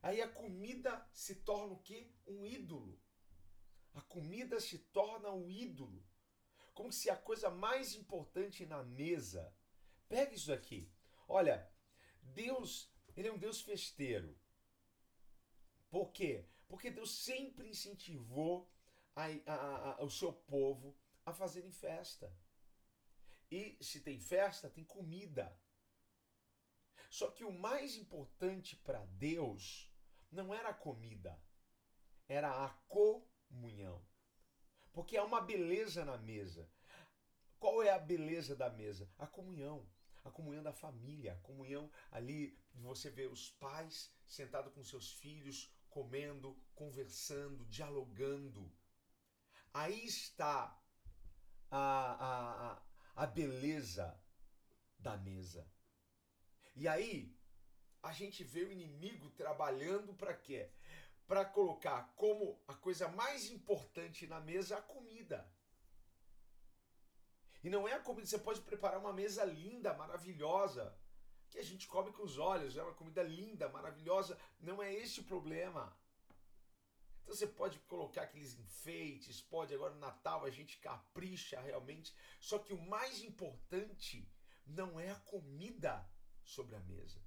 Aí 0.02 0.20
a 0.20 0.28
comida 0.28 1.08
se 1.12 1.36
torna 1.36 1.72
o 1.72 1.78
quê? 1.78 2.12
Um 2.26 2.44
ídolo. 2.44 3.00
A 3.94 4.02
comida 4.02 4.60
se 4.60 4.78
torna 4.78 5.30
um 5.30 5.48
ídolo. 5.48 6.04
Como 6.74 6.92
se 6.92 7.08
a 7.08 7.16
coisa 7.16 7.48
mais 7.48 7.94
importante 7.94 8.66
na 8.66 8.82
mesa. 8.82 9.54
Pega 10.08 10.34
isso 10.34 10.52
aqui. 10.52 10.92
Olha, 11.28 11.70
Deus, 12.20 12.92
ele 13.16 13.28
é 13.28 13.32
um 13.32 13.38
Deus 13.38 13.62
festeiro. 13.62 14.36
Por 15.88 16.10
quê? 16.12 16.46
Porque 16.68 16.90
Deus 16.90 17.22
sempre 17.24 17.68
incentivou 17.68 18.68
a, 19.14 19.26
a, 19.46 19.92
a, 19.92 20.04
o 20.04 20.10
seu 20.10 20.32
povo 20.32 20.96
a 21.24 21.32
fazerem 21.32 21.70
festa. 21.70 22.36
E 23.50 23.78
se 23.80 24.00
tem 24.00 24.18
festa, 24.18 24.68
tem 24.68 24.84
comida. 24.84 25.56
Só 27.08 27.30
que 27.30 27.44
o 27.44 27.52
mais 27.52 27.96
importante 27.96 28.74
para 28.76 29.04
Deus 29.04 29.88
não 30.32 30.52
era 30.52 30.70
a 30.70 30.74
comida, 30.74 31.40
era 32.26 32.64
a 32.64 32.70
comunhão. 32.88 34.04
Porque 34.94 35.16
há 35.16 35.24
uma 35.24 35.40
beleza 35.40 36.04
na 36.04 36.16
mesa. 36.16 36.70
Qual 37.58 37.82
é 37.82 37.90
a 37.90 37.98
beleza 37.98 38.54
da 38.54 38.70
mesa? 38.70 39.10
A 39.18 39.26
comunhão. 39.26 39.86
A 40.24 40.30
comunhão 40.30 40.62
da 40.62 40.72
família, 40.72 41.34
a 41.34 41.40
comunhão 41.40 41.90
ali 42.10 42.56
de 42.72 42.80
você 42.80 43.10
ver 43.10 43.30
os 43.30 43.50
pais 43.50 44.10
sentados 44.26 44.72
com 44.72 44.82
seus 44.82 45.12
filhos, 45.12 45.70
comendo, 45.90 46.56
conversando, 46.74 47.66
dialogando. 47.66 48.72
Aí 49.74 50.06
está 50.06 50.80
a, 51.70 52.78
a, 53.16 53.22
a 53.22 53.26
beleza 53.26 54.18
da 54.98 55.16
mesa. 55.18 55.68
E 56.74 56.88
aí 56.88 57.36
a 58.02 58.12
gente 58.12 58.42
vê 58.44 58.62
o 58.62 58.72
inimigo 58.72 59.30
trabalhando 59.30 60.14
para 60.14 60.34
quê? 60.34 60.70
Para 61.26 61.44
colocar 61.44 62.12
como 62.16 62.62
a 62.68 62.74
coisa 62.74 63.08
mais 63.08 63.50
importante 63.50 64.26
na 64.26 64.40
mesa 64.40 64.78
a 64.78 64.82
comida. 64.82 65.50
E 67.62 67.70
não 67.70 67.88
é 67.88 67.94
a 67.94 68.00
comida, 68.00 68.26
você 68.26 68.38
pode 68.38 68.60
preparar 68.60 69.00
uma 69.00 69.12
mesa 69.12 69.42
linda, 69.44 69.94
maravilhosa, 69.94 70.94
que 71.48 71.58
a 71.58 71.62
gente 71.62 71.88
come 71.88 72.12
com 72.12 72.22
os 72.22 72.36
olhos, 72.36 72.76
é 72.76 72.82
uma 72.82 72.92
comida 72.92 73.22
linda, 73.22 73.68
maravilhosa, 73.70 74.38
não 74.60 74.82
é 74.82 74.92
esse 74.92 75.20
o 75.20 75.24
problema. 75.24 75.96
Então 77.22 77.34
você 77.34 77.46
pode 77.46 77.78
colocar 77.80 78.22
aqueles 78.22 78.58
enfeites, 78.58 79.40
pode 79.40 79.74
agora 79.74 79.94
no 79.94 80.00
Natal 80.00 80.44
a 80.44 80.50
gente 80.50 80.78
capricha 80.78 81.58
realmente, 81.58 82.14
só 82.38 82.58
que 82.58 82.74
o 82.74 82.82
mais 82.82 83.22
importante 83.22 84.30
não 84.66 85.00
é 85.00 85.10
a 85.10 85.20
comida 85.20 86.06
sobre 86.42 86.76
a 86.76 86.80
mesa. 86.80 87.22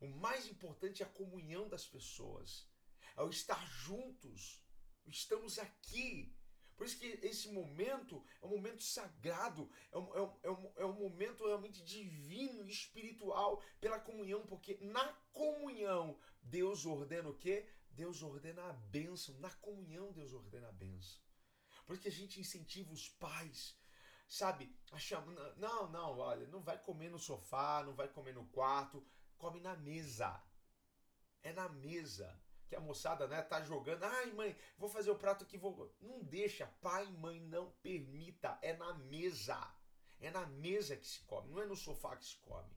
O 0.00 0.06
mais 0.06 0.46
importante 0.46 1.02
é 1.02 1.06
a 1.06 1.08
comunhão 1.08 1.68
das 1.68 1.84
pessoas 1.84 2.71
ao 3.16 3.30
estar 3.30 3.64
juntos. 3.66 4.62
Estamos 5.06 5.58
aqui. 5.58 6.36
Por 6.76 6.86
isso 6.86 6.98
que 6.98 7.06
esse 7.22 7.48
momento 7.50 8.24
é 8.40 8.46
um 8.46 8.50
momento 8.50 8.82
sagrado, 8.82 9.70
é 9.92 9.98
um, 9.98 10.16
é 10.16 10.22
um, 10.22 10.38
é 10.42 10.50
um, 10.50 10.72
é 10.78 10.86
um 10.86 10.92
momento 10.94 11.46
realmente 11.46 11.82
divino, 11.84 12.66
espiritual, 12.66 13.62
pela 13.80 14.00
comunhão, 14.00 14.44
porque 14.46 14.78
na 14.80 15.06
comunhão 15.32 16.18
Deus 16.42 16.84
ordena 16.84 17.28
o 17.28 17.38
quê? 17.38 17.68
Deus 17.90 18.22
ordena 18.22 18.62
a 18.68 18.72
bênção. 18.72 19.38
Na 19.38 19.50
comunhão 19.50 20.12
Deus 20.12 20.32
ordena 20.32 20.68
a 20.68 20.72
bênção. 20.72 21.20
Por 21.86 21.92
isso 21.92 22.02
que 22.02 22.08
a 22.08 22.12
gente 22.12 22.40
incentiva 22.40 22.92
os 22.92 23.08
pais, 23.08 23.78
sabe? 24.26 24.74
A 24.90 24.98
chama, 24.98 25.32
não, 25.56 25.88
não, 25.90 26.18
olha, 26.18 26.46
não 26.48 26.62
vai 26.62 26.78
comer 26.78 27.10
no 27.10 27.18
sofá, 27.18 27.82
não 27.84 27.94
vai 27.94 28.08
comer 28.08 28.34
no 28.34 28.46
quarto, 28.46 29.06
come 29.36 29.60
na 29.60 29.76
mesa. 29.76 30.42
É 31.42 31.52
na 31.52 31.68
mesa 31.68 32.41
que 32.72 32.76
a 32.76 32.80
moçada 32.80 33.28
né, 33.28 33.42
tá 33.42 33.60
jogando. 33.60 34.02
Ai, 34.04 34.32
mãe, 34.32 34.56
vou 34.78 34.88
fazer 34.88 35.10
o 35.10 35.18
prato 35.18 35.44
aqui, 35.44 35.58
vou. 35.58 35.94
Não 36.00 36.24
deixa, 36.24 36.66
pai 36.80 37.04
mãe, 37.04 37.38
não 37.38 37.70
permita. 37.82 38.58
É 38.62 38.74
na 38.74 38.94
mesa. 38.94 39.60
É 40.18 40.30
na 40.30 40.46
mesa 40.46 40.96
que 40.96 41.06
se 41.06 41.20
come, 41.20 41.50
não 41.50 41.60
é 41.60 41.66
no 41.66 41.76
sofá 41.76 42.16
que 42.16 42.24
se 42.24 42.36
come. 42.38 42.74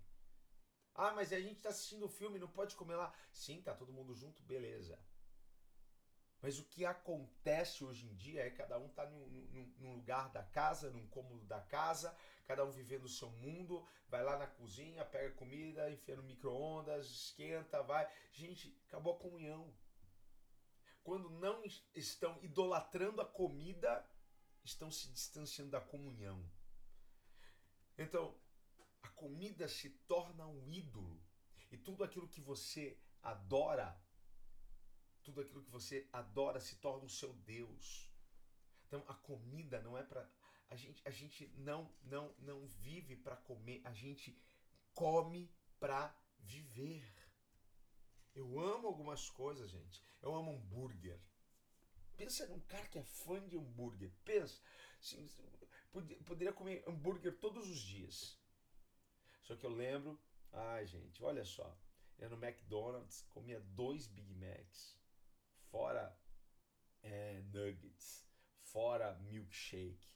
Ah, 0.94 1.14
mas 1.14 1.32
a 1.32 1.40
gente 1.40 1.58
está 1.58 1.70
assistindo 1.70 2.06
o 2.06 2.10
filme, 2.10 2.40
não 2.40 2.50
pode 2.50 2.76
comer 2.76 2.96
lá. 2.96 3.14
Sim, 3.32 3.62
tá 3.62 3.74
todo 3.74 3.94
mundo 3.94 4.14
junto, 4.14 4.44
beleza. 4.44 5.00
Mas 6.42 6.60
o 6.60 6.66
que 6.66 6.86
acontece 6.86 7.86
hoje 7.86 8.06
em 8.06 8.16
dia 8.16 8.46
é 8.46 8.50
que 8.50 8.58
cada 8.58 8.78
um 8.78 8.88
está 8.88 9.06
num, 9.06 9.28
num, 9.28 9.74
num, 9.78 9.94
lugar 9.94 10.30
da 10.30 10.44
casa, 10.44 10.92
num 10.92 11.08
cômodo 11.08 11.46
da 11.46 11.62
casa, 11.62 12.16
cada 12.46 12.66
um 12.66 12.72
vivendo 12.72 13.06
o 13.06 13.10
seu 13.10 13.30
mundo, 13.30 13.88
vai 14.10 14.24
lá 14.24 14.38
na 14.38 14.48
cozinha, 14.48 15.06
pega 15.06 15.34
comida, 15.36 15.90
enfia 15.90 16.18
no 16.18 16.24
micro-ondas, 16.24 17.06
esquenta, 17.08 17.82
vai. 17.82 18.08
Gente, 18.34 18.78
acabou 18.88 19.16
a 19.16 19.20
comunhão 19.20 19.74
quando 21.06 21.30
não 21.30 21.64
estão 21.94 22.38
idolatrando 22.44 23.22
a 23.22 23.26
comida, 23.26 24.04
estão 24.64 24.90
se 24.90 25.08
distanciando 25.10 25.70
da 25.70 25.80
comunhão. 25.80 26.44
Então, 27.96 28.36
a 29.04 29.10
comida 29.10 29.68
se 29.70 29.92
torna 30.08 30.48
um 30.48 30.68
ídolo. 30.68 31.24
E 31.72 31.78
tudo 31.78 32.04
aquilo 32.04 32.28
que 32.28 32.42
você 32.42 32.98
adora, 33.22 33.96
tudo 35.24 35.42
aquilo 35.42 35.64
que 35.64 35.70
você 35.70 36.10
adora 36.12 36.60
se 36.60 36.78
torna 36.78 37.06
o 37.06 37.10
seu 37.10 37.32
Deus. 37.34 38.10
Então, 38.88 39.04
a 39.08 39.14
comida 39.14 39.80
não 39.84 39.96
é 39.96 40.02
para 40.02 40.28
a 40.72 40.76
gente, 40.76 41.04
a 41.06 41.12
gente 41.12 41.48
não 41.58 41.94
não 42.02 42.34
não 42.40 42.66
vive 42.66 43.16
para 43.16 43.36
comer, 43.36 43.80
a 43.86 43.94
gente 43.94 44.36
come 44.96 45.54
para 45.80 46.18
viver. 46.40 47.15
Eu 48.36 48.60
amo 48.60 48.88
algumas 48.88 49.30
coisas, 49.30 49.70
gente. 49.70 50.04
Eu 50.22 50.36
amo 50.36 50.52
hambúrguer. 50.52 51.20
Pensa 52.18 52.46
num 52.48 52.60
cara 52.60 52.88
que 52.88 53.00
é 53.00 53.04
fã 53.04 53.42
de 53.48 53.58
hambúrguer. 53.58 54.12
Pensa. 54.26 54.62
Assim, 55.00 55.30
poderia 56.26 56.52
comer 56.52 56.84
hambúrguer 56.86 57.38
todos 57.40 57.70
os 57.70 57.80
dias. 57.80 58.38
Só 59.42 59.56
que 59.56 59.66
eu 59.66 59.70
lembro. 59.70 60.20
Ai, 60.52 60.86
gente, 60.86 61.24
olha 61.24 61.46
só. 61.46 61.78
Eu 62.18 62.30
no 62.30 62.44
McDonald's 62.44 63.22
comia 63.30 63.60
dois 63.60 64.08
Big 64.08 64.34
Macs. 64.34 65.00
Fora 65.70 66.18
é, 67.02 67.42
nuggets. 67.54 68.26
Fora 68.64 69.16
milkshake. 69.20 70.10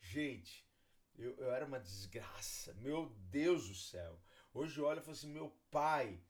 Gente, 0.00 0.66
eu, 1.14 1.36
eu 1.36 1.52
era 1.52 1.66
uma 1.66 1.80
desgraça. 1.80 2.72
Meu 2.74 3.10
Deus 3.30 3.68
do 3.68 3.74
céu. 3.74 4.20
Hoje 4.52 4.78
eu 4.78 4.86
olho 4.86 5.00
e 5.00 5.02
falo 5.02 5.12
assim: 5.16 5.30
meu 5.30 5.50
pai 5.70 6.22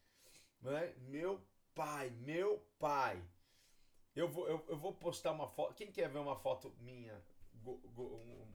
né? 0.61 0.95
Meu 0.99 1.41
pai, 1.75 2.11
meu 2.11 2.59
pai. 2.79 3.23
Eu 4.15 4.29
vou, 4.29 4.49
eu, 4.49 4.65
eu 4.69 4.79
vou 4.79 4.95
postar 4.95 5.33
uma 5.33 5.47
foto. 5.47 5.75
Quem 5.75 5.93
quer 5.93 6.09
ver 6.09 6.19
uma 6.19 6.37
foto 6.37 6.75
minha, 6.81 7.23
go, 7.55 7.77
go, 7.95 8.03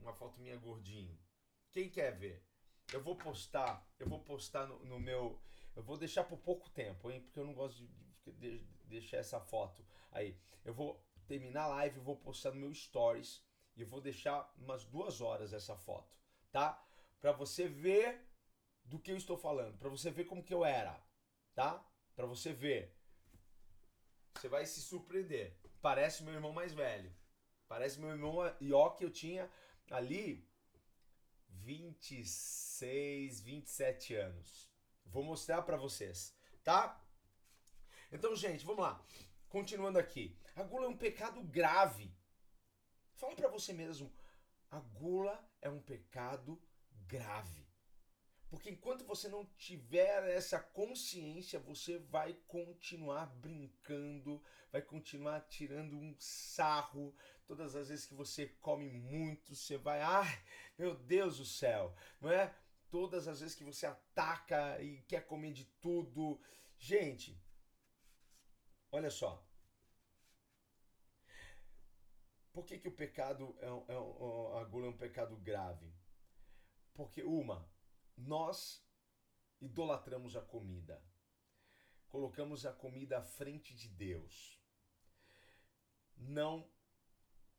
uma 0.00 0.12
foto 0.12 0.40
minha 0.40 0.56
gordinho? 0.56 1.16
Quem 1.70 1.88
quer 1.88 2.10
ver? 2.18 2.44
Eu 2.92 3.00
vou 3.00 3.16
postar, 3.16 3.86
eu 3.98 4.08
vou 4.08 4.18
postar 4.20 4.66
no, 4.66 4.84
no 4.84 4.98
meu, 4.98 5.40
eu 5.74 5.82
vou 5.82 5.96
deixar 5.96 6.24
por 6.24 6.38
pouco 6.38 6.68
tempo, 6.70 7.10
hein? 7.10 7.20
Porque 7.20 7.38
eu 7.38 7.46
não 7.46 7.54
gosto 7.54 7.76
de, 7.76 8.32
de, 8.32 8.58
de 8.58 8.64
deixar 8.86 9.18
essa 9.18 9.40
foto 9.40 9.84
aí. 10.10 10.36
Eu 10.64 10.74
vou 10.74 11.02
terminar 11.26 11.64
a 11.64 11.68
live, 11.68 12.00
vou 12.00 12.16
postar 12.16 12.50
no 12.50 12.60
meu 12.60 12.74
stories 12.74 13.42
e 13.76 13.82
eu 13.82 13.86
vou 13.86 14.00
deixar 14.00 14.52
umas 14.58 14.84
duas 14.84 15.20
horas 15.20 15.52
essa 15.52 15.76
foto, 15.76 16.14
tá? 16.50 16.84
Para 17.20 17.32
você 17.32 17.68
ver 17.68 18.20
do 18.84 18.98
que 18.98 19.12
eu 19.12 19.16
estou 19.16 19.36
falando, 19.36 19.78
para 19.78 19.88
você 19.88 20.10
ver 20.10 20.24
como 20.24 20.42
que 20.42 20.52
eu 20.52 20.64
era, 20.64 21.00
tá? 21.54 21.84
Para 22.14 22.26
você 22.26 22.52
ver. 22.52 22.96
Você 24.34 24.48
vai 24.48 24.64
se 24.66 24.80
surpreender. 24.80 25.56
Parece 25.80 26.22
meu 26.22 26.34
irmão 26.34 26.52
mais 26.52 26.72
velho. 26.72 27.14
Parece 27.68 27.98
meu 27.98 28.10
irmão 28.10 28.38
que 28.96 29.04
eu 29.04 29.10
tinha 29.10 29.50
ali 29.90 30.48
26, 31.48 33.40
27 33.40 34.14
anos. 34.14 34.70
Vou 35.06 35.22
mostrar 35.22 35.62
para 35.62 35.76
vocês, 35.76 36.34
tá? 36.62 37.00
Então, 38.10 38.34
gente, 38.36 38.64
vamos 38.64 38.82
lá. 38.82 39.04
Continuando 39.48 39.98
aqui. 39.98 40.38
A 40.54 40.62
gula 40.62 40.86
é 40.86 40.88
um 40.88 40.96
pecado 40.96 41.42
grave. 41.42 42.14
Fala 43.14 43.34
para 43.34 43.48
você 43.48 43.72
mesmo. 43.72 44.12
A 44.70 44.80
gula 44.80 45.42
é 45.60 45.68
um 45.68 45.80
pecado 45.80 46.60
grave. 47.06 47.61
Porque 48.52 48.68
enquanto 48.68 49.06
você 49.06 49.30
não 49.30 49.46
tiver 49.56 50.28
essa 50.28 50.60
consciência, 50.60 51.58
você 51.58 51.98
vai 51.98 52.34
continuar 52.46 53.24
brincando, 53.24 54.42
vai 54.70 54.82
continuar 54.82 55.40
tirando 55.48 55.96
um 55.96 56.14
sarro. 56.18 57.16
todas 57.46 57.74
as 57.74 57.88
vezes 57.88 58.04
que 58.04 58.12
você 58.12 58.48
come 58.60 58.90
muito, 58.90 59.54
você 59.54 59.78
vai, 59.78 60.02
ai, 60.02 60.44
meu 60.76 60.94
Deus 60.94 61.38
do 61.38 61.46
céu, 61.46 61.96
não 62.20 62.30
é? 62.30 62.54
Todas 62.90 63.26
as 63.26 63.40
vezes 63.40 63.54
que 63.54 63.64
você 63.64 63.86
ataca 63.86 64.82
e 64.82 65.00
quer 65.04 65.26
comer 65.26 65.54
de 65.54 65.64
tudo. 65.80 66.38
Gente, 66.76 67.42
olha 68.90 69.10
só. 69.10 69.42
Por 72.52 72.66
que, 72.66 72.78
que 72.78 72.88
o 72.88 72.92
pecado 72.92 73.56
é, 73.60 73.94
é 73.94 73.98
um, 73.98 74.58
a 74.58 74.64
gula 74.64 74.88
é 74.88 74.90
um 74.90 74.98
pecado 74.98 75.38
grave? 75.38 75.90
Porque, 76.92 77.22
uma, 77.22 77.71
nós 78.16 78.84
idolatramos 79.60 80.36
a 80.36 80.40
comida. 80.40 81.02
Colocamos 82.08 82.66
a 82.66 82.72
comida 82.72 83.18
à 83.18 83.22
frente 83.22 83.74
de 83.74 83.88
Deus. 83.88 84.60
Não 86.16 86.68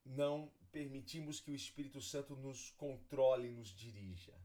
não 0.05 0.51
permitimos 0.71 1.39
que 1.39 1.51
o 1.51 1.55
Espírito 1.55 2.01
Santo 2.01 2.35
nos 2.35 2.71
controle 2.71 3.49
nos 3.49 3.69
dirija. 3.69 4.37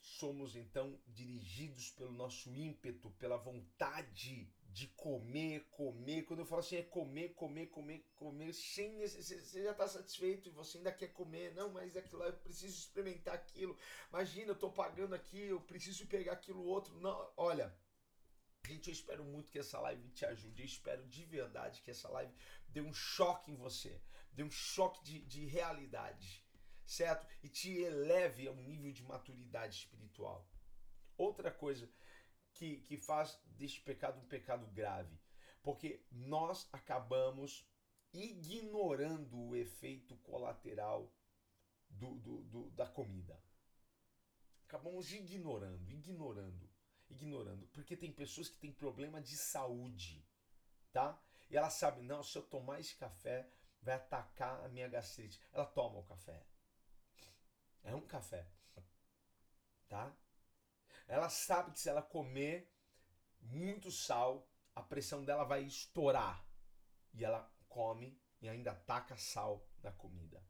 Somos 0.00 0.56
então 0.56 1.00
dirigidos 1.06 1.90
pelo 1.92 2.12
nosso 2.12 2.52
ímpeto, 2.54 3.10
pela 3.12 3.36
vontade 3.36 4.52
de 4.74 4.88
comer, 4.88 5.68
comer. 5.70 6.24
Quando 6.24 6.40
eu 6.40 6.44
falo 6.44 6.60
assim, 6.60 6.76
é 6.76 6.82
comer, 6.82 7.28
comer, 7.34 7.66
comer, 7.68 8.04
comer, 8.16 8.52
sem 8.52 8.96
necessidade. 8.96 9.46
Você 9.46 9.62
já 9.62 9.70
está 9.70 9.86
satisfeito 9.86 10.48
e 10.48 10.52
você 10.52 10.78
ainda 10.78 10.90
quer 10.90 11.12
comer. 11.12 11.54
Não, 11.54 11.72
mas 11.72 11.94
é 11.94 12.00
aquilo 12.00 12.18
lá, 12.18 12.26
eu 12.26 12.32
preciso 12.32 12.76
experimentar 12.76 13.34
aquilo. 13.34 13.78
Imagina, 14.10 14.48
eu 14.48 14.54
estou 14.54 14.72
pagando 14.72 15.14
aqui, 15.14 15.38
eu 15.42 15.60
preciso 15.60 16.08
pegar 16.08 16.32
aquilo 16.32 16.64
outro. 16.64 17.00
Não, 17.00 17.32
olha. 17.36 17.72
Gente, 18.66 18.88
eu 18.88 18.92
espero 18.92 19.22
muito 19.22 19.52
que 19.52 19.60
essa 19.60 19.78
live 19.78 20.10
te 20.10 20.26
ajude. 20.26 20.62
Eu 20.62 20.66
espero 20.66 21.06
de 21.06 21.24
verdade 21.24 21.80
que 21.80 21.92
essa 21.92 22.08
live 22.08 22.34
dê 22.66 22.80
um 22.80 22.92
choque 22.92 23.52
em 23.52 23.56
você, 23.56 24.02
dê 24.32 24.42
um 24.42 24.50
choque 24.50 25.04
de, 25.04 25.20
de 25.20 25.44
realidade, 25.44 26.44
certo? 26.84 27.28
E 27.44 27.48
te 27.48 27.70
eleve 27.70 28.48
a 28.48 28.50
um 28.50 28.62
nível 28.62 28.90
de 28.90 29.04
maturidade 29.04 29.76
espiritual. 29.76 30.50
Outra 31.16 31.52
coisa 31.52 31.88
que, 32.54 32.78
que 32.78 32.96
faz 32.96 33.38
deste 33.46 33.80
pecado 33.80 34.18
um 34.18 34.26
pecado 34.26 34.66
grave. 34.68 35.20
Porque 35.62 36.04
nós 36.10 36.68
acabamos 36.72 37.66
ignorando 38.12 39.36
o 39.36 39.56
efeito 39.56 40.16
colateral 40.18 41.12
do, 41.88 42.14
do, 42.16 42.42
do, 42.44 42.70
da 42.70 42.86
comida. 42.86 43.40
Acabamos 44.66 45.12
ignorando, 45.12 45.90
ignorando, 45.90 46.70
ignorando. 47.08 47.66
Porque 47.68 47.96
tem 47.96 48.12
pessoas 48.12 48.48
que 48.48 48.58
têm 48.58 48.72
problema 48.72 49.20
de 49.20 49.36
saúde, 49.36 50.26
tá? 50.92 51.20
E 51.50 51.56
ela 51.56 51.70
sabe, 51.70 52.02
não, 52.02 52.22
se 52.22 52.36
eu 52.36 52.42
tomar 52.42 52.80
esse 52.80 52.96
café, 52.96 53.48
vai 53.82 53.94
atacar 53.94 54.64
a 54.64 54.68
minha 54.68 54.88
gastrite. 54.88 55.40
Ela 55.52 55.66
toma 55.66 55.98
o 55.98 56.04
café. 56.04 56.46
É 57.82 57.94
um 57.94 58.06
café, 58.06 58.48
tá? 59.88 60.16
Ela 61.06 61.28
sabe 61.28 61.72
que 61.72 61.80
se 61.80 61.88
ela 61.88 62.02
comer 62.02 62.70
muito 63.40 63.90
sal, 63.90 64.48
a 64.74 64.82
pressão 64.82 65.24
dela 65.24 65.44
vai 65.44 65.62
estourar. 65.62 66.44
E 67.12 67.24
ela 67.24 67.48
come 67.68 68.18
e 68.40 68.48
ainda 68.48 68.74
taca 68.74 69.16
sal 69.16 69.66
na 69.82 69.92
comida. 69.92 70.42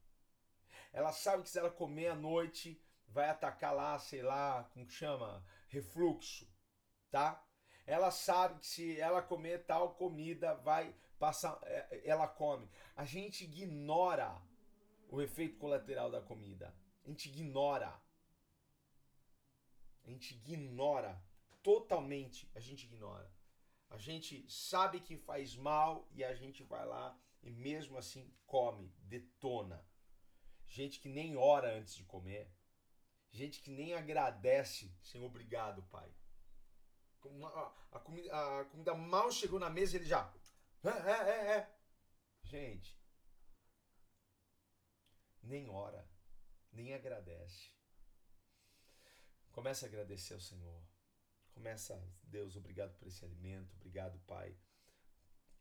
Ela 0.92 1.12
sabe 1.12 1.42
que 1.42 1.50
se 1.50 1.58
ela 1.58 1.70
comer 1.70 2.08
à 2.08 2.14
noite, 2.14 2.80
vai 3.08 3.28
atacar 3.28 3.74
lá, 3.74 3.98
sei 3.98 4.22
lá, 4.22 4.64
como 4.72 4.88
chama? 4.88 5.44
Refluxo, 5.68 6.48
tá? 7.10 7.44
Ela 7.86 8.10
sabe 8.10 8.60
que 8.60 8.66
se 8.66 9.00
ela 9.00 9.22
comer 9.22 9.66
tal 9.66 9.94
comida, 9.94 10.54
vai 10.54 10.94
passar. 11.18 11.58
É, 11.64 12.02
ela 12.04 12.26
come. 12.26 12.70
A 12.96 13.04
gente 13.04 13.44
ignora 13.44 14.40
o 15.08 15.20
efeito 15.20 15.58
colateral 15.58 16.10
da 16.10 16.20
comida. 16.20 16.74
A 17.04 17.08
gente 17.08 17.28
ignora. 17.28 18.02
A 20.04 20.10
gente 20.10 20.34
ignora 20.34 21.22
totalmente, 21.62 22.50
a 22.54 22.60
gente 22.60 22.84
ignora. 22.84 23.32
A 23.88 23.96
gente 23.96 24.44
sabe 24.50 25.00
que 25.00 25.16
faz 25.16 25.56
mal 25.56 26.06
e 26.12 26.22
a 26.22 26.34
gente 26.34 26.62
vai 26.62 26.84
lá 26.84 27.18
e 27.42 27.50
mesmo 27.50 27.96
assim 27.96 28.32
come, 28.46 28.92
detona. 28.98 29.84
Gente 30.66 31.00
que 31.00 31.08
nem 31.08 31.36
ora 31.36 31.76
antes 31.76 31.94
de 31.94 32.04
comer. 32.04 32.50
Gente 33.30 33.60
que 33.60 33.70
nem 33.70 33.94
agradece, 33.94 34.94
sem 35.02 35.24
obrigado, 35.24 35.82
pai. 35.84 36.12
A, 37.92 37.98
comida, 37.98 38.60
a 38.60 38.64
comida 38.66 38.94
mal 38.94 39.30
chegou 39.32 39.58
na 39.58 39.70
mesa 39.70 39.96
ele 39.96 40.04
já. 40.04 40.32
É, 40.84 40.88
é, 40.88 41.30
é, 41.30 41.56
é. 41.56 41.74
Gente, 42.42 42.98
nem 45.42 45.68
ora, 45.70 46.06
nem 46.70 46.92
agradece. 46.92 47.73
Começa 49.54 49.86
a 49.86 49.88
agradecer 49.88 50.34
ao 50.34 50.40
Senhor. 50.40 50.82
Começa, 51.52 51.96
Deus, 52.24 52.56
obrigado 52.56 52.92
por 52.98 53.06
esse 53.06 53.24
alimento, 53.24 53.72
obrigado, 53.76 54.18
Pai, 54.26 54.52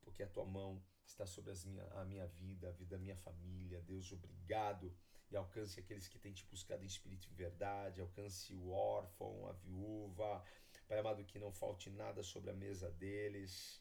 porque 0.01 0.23
a 0.23 0.27
tua 0.27 0.45
mão 0.45 0.83
está 1.05 1.27
sobre 1.27 1.53
minha, 1.67 1.85
a 1.91 2.03
minha 2.03 2.25
vida, 2.25 2.69
a 2.69 2.71
vida 2.71 2.97
da 2.97 3.01
minha 3.01 3.15
família. 3.15 3.83
Deus, 3.83 4.11
obrigado. 4.11 4.91
E 5.29 5.35
alcance 5.35 5.79
aqueles 5.79 6.07
que 6.07 6.17
têm 6.17 6.33
te 6.33 6.43
buscado 6.45 6.83
em 6.83 6.87
espírito 6.87 7.29
e 7.29 7.35
verdade, 7.35 8.01
alcance 8.01 8.55
o 8.55 8.71
órfão, 8.71 9.47
a 9.47 9.51
viúva. 9.53 10.43
Pai 10.87 10.97
amado, 10.97 11.23
que 11.23 11.37
não 11.37 11.51
falte 11.51 11.91
nada 11.91 12.23
sobre 12.23 12.49
a 12.49 12.55
mesa 12.55 12.89
deles. 12.89 13.79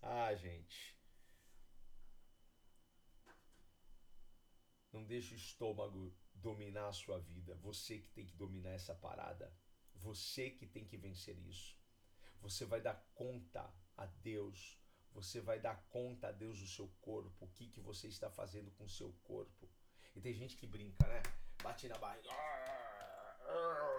Ah, 0.00 0.34
gente. 0.34 0.98
Não 4.90 5.04
deixe 5.04 5.34
o 5.34 5.36
estômago 5.36 6.16
dominar 6.42 6.88
a 6.88 6.92
sua 6.92 7.18
vida. 7.18 7.54
Você 7.56 7.98
que 7.98 8.10
tem 8.10 8.26
que 8.26 8.36
dominar 8.36 8.70
essa 8.70 8.94
parada. 8.94 9.52
Você 9.96 10.50
que 10.50 10.66
tem 10.66 10.84
que 10.84 10.96
vencer 10.96 11.38
isso. 11.38 11.76
Você 12.40 12.64
vai 12.64 12.80
dar 12.80 12.94
conta 13.14 13.72
a 13.96 14.06
Deus. 14.06 14.78
Você 15.12 15.40
vai 15.40 15.58
dar 15.58 15.76
conta 15.88 16.28
a 16.28 16.32
Deus 16.32 16.58
do 16.60 16.66
seu 16.66 16.88
corpo. 17.00 17.44
O 17.44 17.48
que, 17.48 17.68
que 17.68 17.80
você 17.80 18.08
está 18.08 18.30
fazendo 18.30 18.70
com 18.72 18.84
o 18.84 18.88
seu 18.88 19.12
corpo. 19.24 19.68
E 20.14 20.20
tem 20.20 20.34
gente 20.34 20.56
que 20.56 20.66
brinca, 20.66 21.06
né? 21.06 21.22
Bate 21.62 21.88
na 21.88 21.98
barriga. 21.98 22.30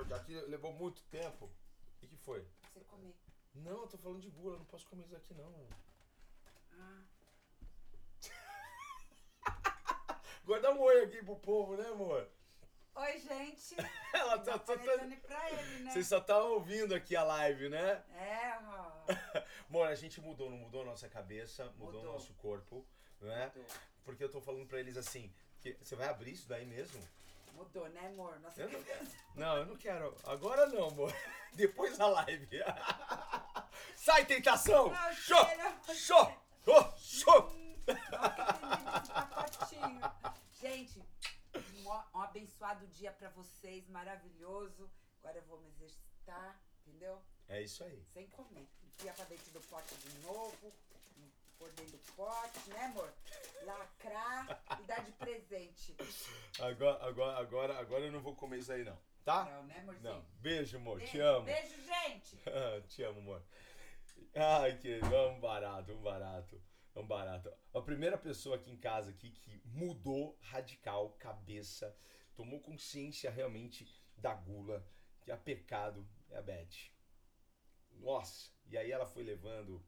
Daqui 0.08 0.34
levou 0.34 0.74
muito 0.74 1.02
tempo. 1.04 1.46
O 1.46 2.00
que, 2.00 2.08
que 2.08 2.18
foi? 2.18 2.46
Você 2.74 2.84
comer. 2.86 3.16
Não, 3.54 3.82
eu 3.84 3.88
tô 3.88 3.98
falando 3.98 4.22
de 4.22 4.30
bula. 4.30 4.58
Não 4.58 4.66
posso 4.66 4.88
comer 4.88 5.06
isso 5.06 5.16
aqui, 5.16 5.34
não. 5.34 5.68
Ah. 6.72 7.04
Guarda 10.44 10.72
um 10.72 10.82
oi 10.82 11.04
aqui 11.04 11.24
pro 11.24 11.36
povo, 11.36 11.76
né, 11.76 11.88
amor? 11.88 12.28
Oi, 12.96 13.20
gente. 13.20 13.76
Ela 14.14 14.38
tá, 14.40 14.60
tá, 14.60 14.76
tá... 14.76 14.78
pra 14.78 15.52
ele, 15.52 15.84
né? 15.84 15.92
Você 15.92 16.04
só 16.04 16.20
tá 16.20 16.38
ouvindo 16.44 16.94
aqui 16.94 17.16
a 17.16 17.24
live, 17.24 17.70
né? 17.70 18.04
É, 18.16 18.60
ó. 18.68 18.92
Amor, 19.70 19.88
a 19.88 19.96
gente 19.96 20.20
mudou, 20.20 20.50
não 20.50 20.58
mudou 20.58 20.82
a 20.82 20.86
nossa 20.86 21.08
cabeça, 21.08 21.72
mudou, 21.78 22.02
o 22.02 22.06
nosso 22.06 22.34
corpo, 22.34 22.86
né? 23.22 23.52
Mudou. 23.56 23.72
Porque 24.04 24.24
eu 24.24 24.30
tô 24.30 24.42
falando 24.42 24.68
pra 24.68 24.80
eles 24.80 24.98
assim, 24.98 25.34
que 25.62 25.74
você 25.82 25.96
vai 25.96 26.10
abrir 26.10 26.32
isso 26.32 26.50
daí 26.50 26.66
mesmo? 26.66 27.02
Mudou, 27.54 27.88
né, 27.90 28.08
amor? 28.08 28.38
Nossa 28.40 28.62
eu 28.62 28.70
não, 28.70 28.80
não, 29.36 29.58
eu 29.58 29.66
não 29.68 29.78
quero. 29.78 30.16
Agora 30.26 30.68
não, 30.68 30.88
amor. 30.88 31.14
Depois 31.54 31.98
da 31.98 32.08
live. 32.08 32.50
Sai, 33.96 34.26
tentação! 34.26 34.92
Show! 35.14 35.48
Show! 35.94 36.38
Oh, 36.68 36.98
show! 36.98 37.62
Gente, 39.60 39.76
um, 39.78 39.98
um 39.98 40.21
abençoado 42.42 42.88
dia 42.88 43.12
para 43.12 43.30
vocês, 43.30 43.88
maravilhoso. 43.88 44.90
Agora 45.20 45.38
eu 45.38 45.44
vou 45.44 45.60
me 45.60 45.68
exercitar, 45.70 46.60
entendeu? 46.80 47.22
É 47.48 47.62
isso 47.62 47.84
aí. 47.84 48.04
Sem 48.14 48.28
comer. 48.30 48.68
Enfia 48.84 49.14
pra 49.14 49.26
dentro 49.26 49.52
do 49.52 49.62
pote 49.68 49.94
de 49.96 50.18
novo, 50.26 50.74
por 51.60 51.72
dentro 51.74 51.92
do 51.92 52.12
pote, 52.16 52.70
né, 52.70 52.86
amor? 52.86 53.14
Lacrar 53.64 54.64
e 54.80 54.84
dar 54.86 55.04
de 55.04 55.12
presente. 55.12 55.96
Agora, 56.60 57.06
agora, 57.06 57.38
agora, 57.38 57.80
agora 57.80 58.06
eu 58.06 58.12
não 58.12 58.22
vou 58.22 58.36
comer 58.36 58.58
isso 58.58 58.72
aí, 58.72 58.84
não. 58.84 58.98
Tá? 59.24 59.46
Não, 59.46 59.64
né, 59.68 59.78
amorzinho? 59.78 60.12
Não. 60.12 60.26
Beijo, 60.40 60.78
amor. 60.78 60.98
Beijo, 60.98 61.12
te 61.12 61.20
amo. 61.20 61.46
Beijo, 61.46 61.76
gente. 61.86 62.38
te 62.90 63.04
amo, 63.04 63.20
amor. 63.20 63.44
Ai, 64.34 64.80
que 64.80 65.00
um 65.00 65.40
barato, 65.40 65.94
um 65.94 66.02
barato. 66.02 66.60
É 66.96 67.00
um 67.00 67.06
barato. 67.06 67.54
A 67.72 67.82
primeira 67.82 68.18
pessoa 68.18 68.56
aqui 68.56 68.72
em 68.72 68.78
casa 68.78 69.12
aqui 69.12 69.30
que 69.30 69.62
mudou 69.64 70.38
radical 70.42 71.12
cabeça, 71.20 71.96
tomou 72.36 72.60
consciência 72.62 73.30
realmente 73.30 73.88
da 74.18 74.34
gula, 74.34 74.86
que 75.22 75.32
é 75.32 75.38
pecado, 75.38 76.08
é 76.30 76.38
a 76.38 76.42
Beth. 76.42 76.92
Nossa, 77.94 78.52
e 78.68 78.78
aí 78.78 78.92
ela 78.92 79.06
foi 79.06 79.24
levando 79.24 79.84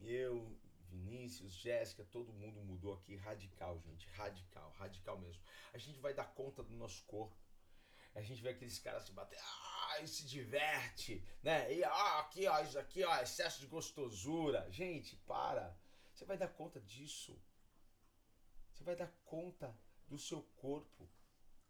eu, 0.00 0.58
Vinícius, 0.88 1.52
Jéssica, 1.52 2.04
todo 2.04 2.32
mundo 2.32 2.62
mudou 2.62 2.94
aqui 2.94 3.16
radical, 3.16 3.78
gente, 3.80 4.08
radical, 4.10 4.70
radical 4.78 5.18
mesmo. 5.18 5.42
A 5.72 5.78
gente 5.78 5.98
vai 6.00 6.14
dar 6.14 6.32
conta 6.34 6.62
do 6.62 6.74
nosso 6.74 7.04
corpo. 7.04 7.36
A 8.14 8.22
gente 8.22 8.40
vê 8.40 8.50
aqueles 8.50 8.78
caras 8.78 9.04
se 9.04 9.12
bater, 9.12 9.38
ah, 9.38 10.00
e 10.00 10.08
se 10.08 10.26
diverte, 10.26 11.22
né? 11.42 11.72
E 11.74 11.84
ah, 11.84 12.20
aqui, 12.20 12.46
ó, 12.46 12.60
isso 12.62 12.78
aqui, 12.78 13.04
ó, 13.04 13.20
excesso 13.20 13.60
de 13.60 13.66
gostosura. 13.66 14.66
Gente, 14.70 15.16
para. 15.26 15.76
Você 16.14 16.24
vai 16.24 16.38
dar 16.38 16.48
conta 16.48 16.80
disso. 16.80 17.38
Você 18.72 18.82
vai 18.84 18.96
dar 18.96 19.12
conta 19.24 19.76
do 20.08 20.18
seu 20.18 20.42
corpo. 20.56 21.06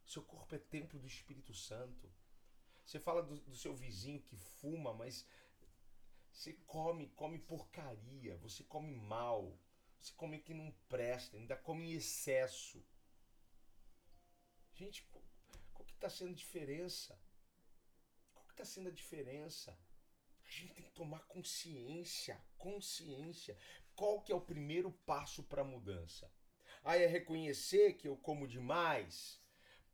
Seu 0.07 0.23
corpo 0.23 0.55
é 0.55 0.59
templo 0.59 0.99
do 1.01 1.07
Espírito 1.07 1.53
Santo. 1.53 2.11
Você 2.85 3.01
fala 3.01 3.23
do, 3.23 3.41
do 3.41 3.57
seu 3.57 3.75
vizinho 3.75 4.23
que 4.23 4.37
fuma, 4.37 4.95
mas 4.95 5.27
você 6.31 6.53
come, 6.67 7.09
come 7.09 7.39
porcaria, 7.39 8.37
você 8.37 8.63
come 8.63 8.95
mal, 8.95 9.59
você 10.01 10.13
come 10.15 10.39
que 10.39 10.55
não 10.55 10.71
presta, 10.89 11.37
ainda 11.37 11.57
come 11.57 11.91
em 11.91 11.93
excesso. 11.95 12.85
Gente, 14.75 15.03
qual 15.73 15.85
que 15.85 15.95
está 15.95 16.09
sendo 16.09 16.31
a 16.31 16.35
diferença? 16.35 17.19
Qual 18.33 18.45
que 18.47 18.53
está 18.53 18.65
sendo 18.65 18.89
a 18.89 18.93
diferença? 18.93 19.77
A 20.45 20.49
gente 20.49 20.75
tem 20.75 20.85
que 20.85 20.93
tomar 20.93 21.21
consciência, 21.27 22.41
consciência. 22.57 23.59
Qual 23.97 24.23
que 24.23 24.31
é 24.31 24.35
o 24.37 24.41
primeiro 24.41 24.93
passo 24.93 25.43
para 25.43 25.63
a 25.63 25.65
mudança? 25.65 26.31
Ah, 26.85 26.97
é 26.97 27.07
reconhecer 27.07 27.95
que 27.95 28.07
eu 28.07 28.17
como 28.17 28.47
demais? 28.47 29.45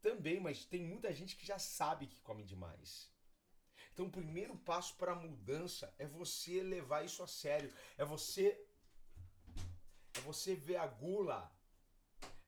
Também, 0.03 0.41
mas 0.41 0.65
tem 0.65 0.83
muita 0.83 1.15
gente 1.15 1.37
que 1.37 1.47
já 1.47 1.59
sabe 1.59 2.09
que 2.09 2.21
come 2.21 2.45
demais. 2.45 3.11
Então, 3.93 4.07
o 4.07 4.11
primeiro 4.11 4.57
passo 4.57 4.97
para 4.97 5.13
a 5.13 5.15
mudança 5.15 5.95
é 5.99 6.07
você 6.07 6.63
levar 6.63 7.05
isso 7.05 7.23
a 7.23 7.27
sério. 7.27 7.73
É 7.97 8.05
você 8.05 8.67
é 10.15 10.21
você 10.21 10.55
ver 10.55 10.77
a 10.77 10.87
gula. 10.87 11.51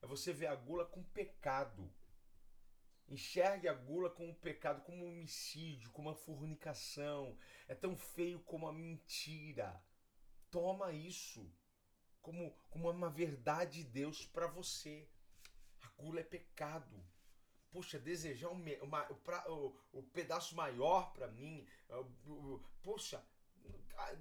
É 0.02 0.06
você 0.06 0.32
ver 0.32 0.46
a 0.46 0.54
gula 0.54 0.84
com 0.84 1.02
pecado. 1.02 1.90
Enxergue 3.08 3.68
a 3.68 3.74
gula 3.74 4.10
como 4.10 4.30
um 4.30 4.34
pecado, 4.34 4.82
como 4.82 5.04
um 5.04 5.08
homicídio, 5.08 5.90
como 5.90 6.08
uma 6.08 6.16
fornicação. 6.16 7.38
É 7.68 7.74
tão 7.74 7.96
feio 7.96 8.40
como 8.40 8.66
a 8.66 8.72
mentira. 8.72 9.80
Toma 10.50 10.92
isso 10.92 11.50
como, 12.24 12.50
como 12.70 12.90
uma 12.90 13.10
verdade 13.10 13.82
de 13.82 13.90
Deus 13.90 14.24
para 14.26 14.46
você. 14.46 15.06
A 15.82 15.88
gula 16.02 16.20
é 16.20 16.24
pecado. 16.24 17.04
Poxa, 17.74 17.98
desejar 17.98 18.50
um, 18.50 18.64
uma, 18.82 19.04
o, 19.48 19.74
o, 19.92 20.02
pedaço 20.04 20.54
maior 20.54 21.12
para 21.12 21.26
mim. 21.26 21.66
Poxa, 22.84 23.20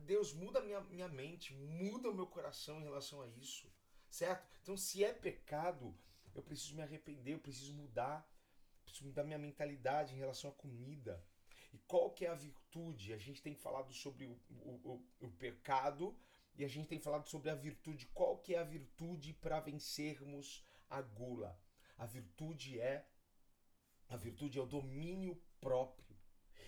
Deus 0.07 0.33
muda 0.33 0.59
minha, 0.59 0.81
minha 0.81 1.07
mente, 1.07 1.53
muda 1.53 2.09
o 2.09 2.15
meu 2.15 2.25
coração 2.25 2.79
em 2.79 2.83
relação 2.83 3.21
a 3.21 3.27
isso. 3.27 3.71
Certo? 4.09 4.57
Então, 4.63 4.75
se 4.75 5.03
é 5.03 5.13
pecado, 5.13 5.95
eu 6.33 6.41
preciso 6.41 6.73
me 6.73 6.81
arrepender, 6.81 7.35
eu 7.35 7.39
preciso 7.39 7.75
mudar. 7.75 8.27
Preciso 8.83 9.05
mudar 9.05 9.23
minha 9.23 9.37
mentalidade 9.37 10.15
em 10.15 10.17
relação 10.17 10.49
à 10.49 10.53
comida. 10.53 11.23
E 11.71 11.77
qual 11.77 12.09
que 12.09 12.25
é 12.25 12.29
a 12.29 12.33
virtude? 12.33 13.13
A 13.13 13.19
gente 13.19 13.39
tem 13.39 13.53
falado 13.53 13.93
sobre 13.93 14.25
o, 14.25 14.31
o, 14.49 15.03
o, 15.21 15.27
o 15.27 15.31
pecado 15.33 16.17
e 16.55 16.65
a 16.65 16.67
gente 16.67 16.87
tem 16.87 16.99
falado 16.99 17.27
sobre 17.29 17.51
a 17.51 17.55
virtude. 17.55 18.07
Qual 18.15 18.39
que 18.39 18.55
é 18.55 18.57
a 18.57 18.63
virtude 18.63 19.31
para 19.31 19.59
vencermos 19.59 20.65
a 20.89 21.03
gula? 21.03 21.55
A 21.99 22.07
virtude 22.07 22.79
é 22.79 23.05
a 24.13 24.17
virtude 24.17 24.59
é 24.59 24.61
o 24.61 24.67
domínio 24.67 25.41
próprio. 25.59 26.15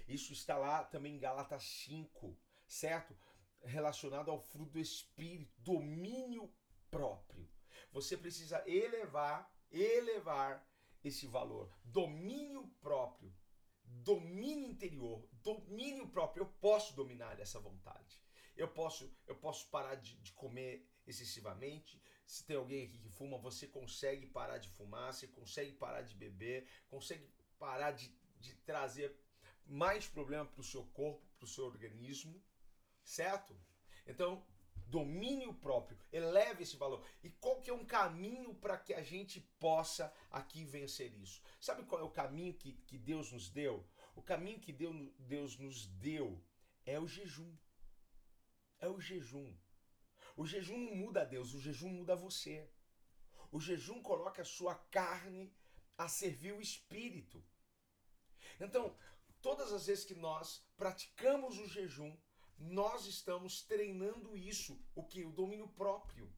Isso 0.07 0.33
está 0.33 0.57
lá 0.57 0.83
também 0.83 1.15
em 1.15 1.19
Gálatas 1.19 1.63
5, 1.85 2.35
certo? 2.67 3.15
Relacionado 3.61 4.31
ao 4.31 4.39
fruto 4.39 4.71
do 4.71 4.79
espírito, 4.79 5.53
domínio 5.61 6.51
próprio. 6.89 7.47
Você 7.91 8.17
precisa 8.17 8.63
elevar, 8.67 9.47
elevar 9.71 10.67
esse 11.03 11.27
valor. 11.27 11.71
Domínio 11.83 12.67
próprio, 12.81 13.31
domínio 13.83 14.67
interior, 14.67 15.27
domínio 15.33 16.09
próprio. 16.09 16.41
Eu 16.41 16.47
posso 16.59 16.95
dominar 16.95 17.39
essa 17.39 17.59
vontade. 17.59 18.19
Eu 18.57 18.69
posso, 18.69 19.15
eu 19.27 19.35
posso 19.35 19.69
parar 19.69 19.95
de, 19.95 20.17
de 20.17 20.33
comer 20.33 20.89
excessivamente. 21.05 22.01
Se 22.25 22.43
tem 22.43 22.55
alguém 22.55 22.85
aqui 22.85 22.97
que 22.97 23.09
fuma, 23.09 23.37
você 23.37 23.67
consegue 23.67 24.25
parar 24.25 24.57
de 24.57 24.69
fumar, 24.69 25.13
você 25.13 25.27
consegue 25.27 25.73
parar 25.73 26.01
de 26.01 26.15
beber, 26.15 26.67
consegue 26.89 27.29
parar 27.59 27.91
de, 27.91 28.13
de 28.39 28.53
trazer 28.55 29.15
mais 29.65 30.07
problema 30.07 30.45
para 30.45 30.61
o 30.61 30.63
seu 30.63 30.83
corpo, 30.85 31.25
para 31.37 31.45
o 31.45 31.47
seu 31.47 31.65
organismo, 31.65 32.41
certo? 33.03 33.55
Então, 34.07 34.45
domínio 34.87 35.53
próprio, 35.53 35.97
eleve 36.11 36.63
esse 36.63 36.77
valor. 36.77 37.05
E 37.23 37.29
qual 37.29 37.61
que 37.61 37.69
é 37.69 37.73
um 37.73 37.85
caminho 37.85 38.53
para 38.55 38.77
que 38.77 38.93
a 38.93 39.01
gente 39.01 39.39
possa 39.59 40.13
aqui 40.29 40.63
vencer 40.63 41.13
isso? 41.13 41.41
Sabe 41.59 41.83
qual 41.83 42.01
é 42.01 42.03
o 42.03 42.11
caminho 42.11 42.53
que, 42.53 42.73
que 42.87 42.97
Deus 42.97 43.31
nos 43.31 43.49
deu? 43.49 43.85
O 44.15 44.21
caminho 44.21 44.59
que 44.59 44.71
Deus, 44.71 44.95
Deus 45.19 45.57
nos 45.57 45.87
deu 45.87 46.41
é 46.85 46.99
o 46.99 47.07
jejum. 47.07 47.55
É 48.79 48.87
o 48.87 48.99
jejum. 48.99 49.53
O 50.35 50.45
jejum 50.45 50.77
não 50.77 50.95
muda 50.95 51.25
Deus, 51.25 51.53
o 51.53 51.59
jejum 51.59 51.89
muda 51.89 52.15
você. 52.15 52.69
O 53.51 53.59
jejum 53.59 54.01
coloca 54.01 54.41
a 54.41 54.45
sua 54.45 54.75
carne 54.75 55.53
a 55.97 56.07
servir 56.07 56.53
o 56.53 56.61
espírito. 56.61 57.43
Então, 58.59 58.95
todas 59.41 59.71
as 59.71 59.87
vezes 59.87 60.03
que 60.03 60.15
nós 60.15 60.65
praticamos 60.75 61.57
o 61.57 61.67
jejum, 61.67 62.15
nós 62.57 63.05
estamos 63.05 63.61
treinando 63.61 64.35
isso, 64.35 64.79
o 64.93 65.03
que? 65.03 65.23
O 65.23 65.31
domínio 65.31 65.67
próprio. 65.69 66.33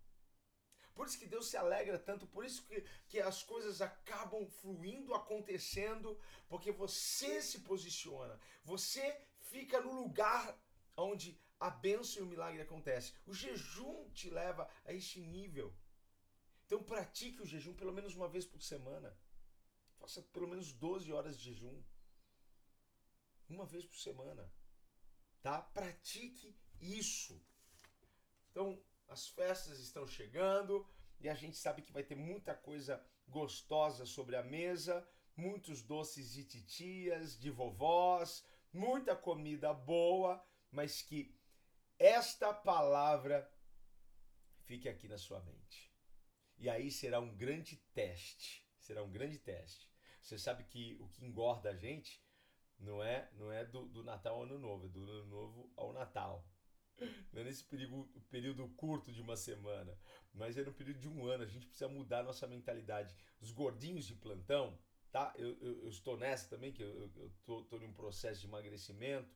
Por 0.93 1.05
isso 1.05 1.19
que 1.19 1.27
Deus 1.27 1.47
se 1.47 1.55
alegra 1.55 1.99
tanto, 1.99 2.25
por 2.25 2.43
isso 2.43 2.65
que, 2.65 2.81
que 3.07 3.19
as 3.19 3.43
coisas 3.43 3.81
acabam 3.81 4.47
fluindo, 4.47 5.13
acontecendo, 5.13 6.19
porque 6.47 6.71
você 6.71 7.39
se 7.39 7.60
posiciona, 7.60 8.39
você 8.63 9.21
fica 9.39 9.79
no 9.79 9.93
lugar 9.93 10.60
onde 10.95 11.39
a 11.60 11.70
bênção 11.70 12.22
e 12.22 12.26
o 12.26 12.30
milagre 12.30 12.62
acontece. 12.62 13.13
O 13.26 13.34
jejum 13.34 14.10
te 14.12 14.30
leva 14.30 14.70
a 14.86 14.93
este 14.93 15.20
nível. 15.20 15.76
Então 16.65 16.84
pratique 16.84 17.41
o 17.41 17.46
jejum 17.46 17.74
pelo 17.74 17.93
menos 17.93 18.15
uma 18.15 18.28
vez 18.28 18.46
por 18.46 18.62
semana. 18.62 19.17
Faça 20.00 20.22
pelo 20.22 20.48
menos 20.48 20.72
12 20.74 21.12
horas 21.12 21.38
de 21.38 21.46
jejum. 21.46 21.84
Uma 23.50 23.65
vez 23.65 23.86
por 23.86 23.98
semana 23.98 24.52
tá? 25.48 25.62
Pratique 25.62 26.54
isso. 26.82 27.41
Então, 28.52 28.78
as 29.08 29.30
festas 29.30 29.80
estão 29.80 30.06
chegando 30.06 30.86
e 31.22 31.30
a 31.30 31.34
gente 31.34 31.56
sabe 31.56 31.82
que 31.82 31.93
vai 31.93 32.04
ter 32.04 32.15
muita 32.15 32.54
coisa 32.54 33.02
gostosa 33.30 34.06
sobre 34.06 34.36
a 34.36 34.43
mesa, 34.43 35.08
muitos 35.38 35.82
doces 35.82 36.34
de 36.34 36.43
titias, 36.43 37.39
de 37.39 37.50
vovós, 37.50 38.43
muita 38.74 39.15
comida 39.15 39.74
boa, 39.74 40.43
mas 40.70 41.02
que 41.02 41.34
esta 41.99 42.53
palavra 42.53 43.49
fique 44.65 44.88
aqui 44.89 45.07
na 45.07 45.17
sua 45.17 45.39
mente. 45.41 45.91
E 46.57 46.69
aí 46.69 46.89
será 46.91 47.19
um 47.19 47.36
grande 47.36 47.77
teste, 47.93 48.67
será 48.79 49.03
um 49.03 49.12
grande 49.12 49.38
teste. 49.39 49.89
Você 50.21 50.38
sabe 50.38 50.63
que 50.63 50.97
o 50.99 51.07
que 51.07 51.23
engorda 51.23 51.69
a 51.69 51.75
gente 51.75 52.21
não 52.79 53.03
é, 53.03 53.29
não 53.33 53.51
é 53.51 53.63
do, 53.65 53.86
do 53.88 54.03
Natal 54.03 54.36
ao 54.36 54.43
Ano 54.43 54.60
Novo, 54.60 54.86
é 54.86 54.89
do 54.89 55.03
Ano 55.03 55.25
Novo 55.25 55.71
ao 55.75 55.93
Natal. 55.93 56.45
Não 57.31 57.41
é 57.41 57.43
nesse 57.43 57.63
período, 57.63 58.05
período 58.29 58.67
curto 58.69 59.12
de 59.12 59.21
uma 59.21 59.38
semana, 59.38 59.97
mas 60.33 60.57
é 60.57 60.63
no 60.63 60.73
período 60.73 60.99
de 60.99 61.07
um 61.07 61.25
ano. 61.25 61.43
A 61.43 61.47
gente 61.47 61.67
precisa 61.67 61.88
mudar 61.88 62.23
nossa 62.23 62.47
mentalidade. 62.47 63.15
Os 63.39 63.51
gordinhos 63.51 64.05
de 64.05 64.15
plantão, 64.15 64.77
tá? 65.12 65.31
Eu, 65.38 65.57
eu, 65.62 65.83
eu 65.83 65.89
estou 65.89 66.17
nessa 66.17 66.49
também, 66.49 66.73
que 66.73 66.81
eu, 66.81 67.12
eu 67.15 67.31
tô, 67.45 67.63
tô 67.65 67.77
em 67.77 67.86
um 67.86 67.93
processo 67.93 68.41
de 68.41 68.47
emagrecimento. 68.47 69.36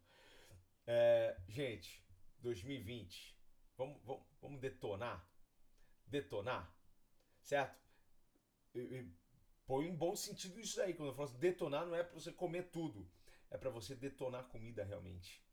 É, 0.87 1.39
gente, 1.47 2.00
2020, 2.41 3.37
vamos, 3.77 4.01
vamos, 4.03 4.25
vamos 4.41 4.59
detonar? 4.59 5.29
Detonar, 6.05 6.75
certo? 7.41 7.79
Põe 9.65 9.89
um 9.89 9.95
bom 9.95 10.15
sentido 10.15 10.59
isso 10.59 10.81
aí. 10.81 10.93
Quando 10.93 11.09
eu 11.09 11.15
falo 11.15 11.29
assim, 11.29 11.39
detonar, 11.39 11.85
não 11.85 11.95
é 11.95 12.03
para 12.03 12.13
você 12.13 12.31
comer 12.31 12.69
tudo 12.71 13.09
é 13.51 13.57
para 13.57 13.69
você 13.69 13.93
detonar 13.93 14.47
comida 14.47 14.83
realmente. 14.83 15.43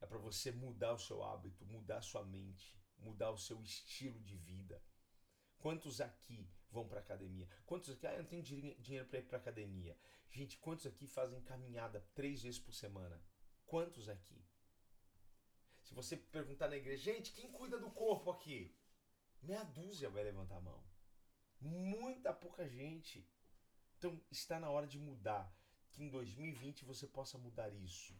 É 0.00 0.06
para 0.06 0.18
você 0.18 0.52
mudar 0.52 0.92
o 0.92 0.98
seu 0.98 1.24
hábito, 1.24 1.64
mudar 1.64 1.98
a 1.98 2.02
sua 2.02 2.22
mente, 2.22 2.78
mudar 2.98 3.30
o 3.30 3.38
seu 3.38 3.60
estilo 3.62 4.20
de 4.20 4.36
vida. 4.36 4.80
Quantos 5.58 6.02
aqui 6.02 6.46
vão 6.70 6.86
para 6.86 7.00
academia? 7.00 7.48
Quantos 7.64 7.88
aqui, 7.88 8.06
ah, 8.06 8.12
eu 8.12 8.22
não 8.22 8.28
tenho 8.28 8.42
dinheiro 8.42 9.08
para 9.08 9.18
ir 9.18 9.22
para 9.22 9.38
academia? 9.38 9.98
Gente, 10.30 10.58
quantos 10.58 10.84
aqui 10.84 11.06
fazem 11.06 11.40
caminhada 11.40 12.06
três 12.14 12.42
vezes 12.42 12.60
por 12.60 12.74
semana? 12.74 13.18
Quantos 13.64 14.10
aqui? 14.10 14.44
Se 15.84 15.92
você 15.92 16.16
perguntar 16.16 16.68
na 16.68 16.76
igreja, 16.76 17.12
gente, 17.12 17.32
quem 17.32 17.50
cuida 17.52 17.78
do 17.78 17.90
corpo 17.90 18.30
aqui? 18.30 18.74
Meia 19.42 19.62
dúzia 19.64 20.08
vai 20.08 20.24
levantar 20.24 20.56
a 20.56 20.60
mão. 20.60 20.82
Muita 21.60 22.32
pouca 22.32 22.66
gente. 22.66 23.28
Então 23.98 24.18
está 24.30 24.58
na 24.58 24.70
hora 24.70 24.86
de 24.86 24.98
mudar 24.98 25.54
que 25.92 26.02
em 26.02 26.08
2020 26.08 26.84
você 26.84 27.06
possa 27.06 27.36
mudar 27.38 27.68
isso. 27.68 28.14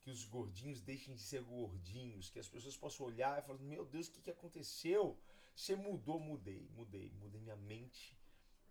Que 0.00 0.10
os 0.10 0.24
gordinhos 0.24 0.80
deixem 0.80 1.14
de 1.14 1.20
ser 1.20 1.42
gordinhos, 1.42 2.30
que 2.30 2.38
as 2.38 2.48
pessoas 2.48 2.76
possam 2.76 3.06
olhar 3.06 3.38
e 3.38 3.42
falar: 3.42 3.58
Meu 3.58 3.84
Deus, 3.84 4.06
o 4.06 4.12
que, 4.12 4.22
que 4.22 4.30
aconteceu? 4.30 5.20
Você 5.54 5.74
mudou, 5.74 6.20
mudei, 6.20 6.68
mudei, 6.76 7.10
mudei 7.14 7.40
minha 7.40 7.56
mente, 7.56 8.16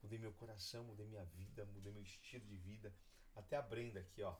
mudei 0.01 0.17
meu 0.17 0.31
coração, 0.33 0.85
mudei 0.85 1.05
minha 1.05 1.25
vida, 1.25 1.65
mudei 1.65 1.91
meu 1.91 2.03
estilo 2.03 2.45
de 2.45 2.55
vida. 2.55 2.95
Até 3.35 3.57
a 3.57 3.61
Brenda 3.61 3.99
aqui, 3.99 4.23
ó. 4.23 4.37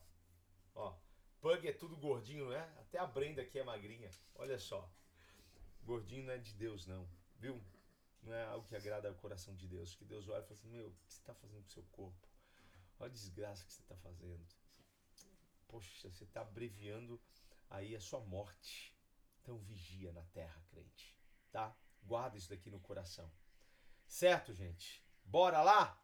Ó, 0.73 0.97
Pug 1.41 1.67
é 1.67 1.74
tudo 1.74 1.95
gordinho, 1.98 2.45
não 2.45 2.54
é? 2.54 2.63
Até 2.80 2.98
a 2.98 3.06
Brenda 3.06 3.41
aqui 3.41 3.60
é 3.60 3.63
magrinha. 3.63 4.10
Olha 4.36 4.58
só. 4.58 4.89
Gordinho 5.84 6.26
não 6.26 6.34
é 6.34 6.38
de 6.38 6.54
Deus, 6.54 6.88
não. 6.88 7.08
Viu? 7.38 7.62
não 8.26 8.34
é 8.34 8.43
algo 8.45 8.67
que 8.67 8.76
agrada 8.76 9.08
ao 9.08 9.15
coração 9.15 9.56
de 9.56 9.67
Deus. 9.67 9.95
Que 9.95 10.04
Deus 10.04 10.28
olha 10.28 10.39
e 10.39 10.43
fala 10.43 10.54
assim: 10.54 10.69
Meu, 10.69 10.88
o 10.88 10.91
que 10.91 11.13
você 11.13 11.19
está 11.19 11.34
fazendo 11.34 11.62
com 11.62 11.69
o 11.69 11.74
seu 11.74 11.84
corpo? 11.91 12.28
Olha 13.00 13.10
a 13.10 13.13
desgraça 13.13 13.65
que 13.65 13.71
você 13.71 13.82
está 13.82 13.95
fazendo. 13.98 14.45
Poxa, 15.67 16.10
você 16.10 16.24
está 16.24 16.41
abreviando 16.41 17.21
aí 17.69 17.95
a 17.95 18.00
sua 18.00 18.19
morte. 18.21 18.95
Então 19.41 19.58
vigia 19.60 20.12
na 20.12 20.24
terra, 20.26 20.60
crente. 20.69 21.15
Tá? 21.52 21.76
Guarda 22.04 22.38
isso 22.38 22.50
daqui 22.50 22.69
no 22.69 22.80
coração. 22.80 23.32
Certo, 24.08 24.54
gente? 24.54 25.04
Bora 25.24 25.62
lá? 25.62 26.02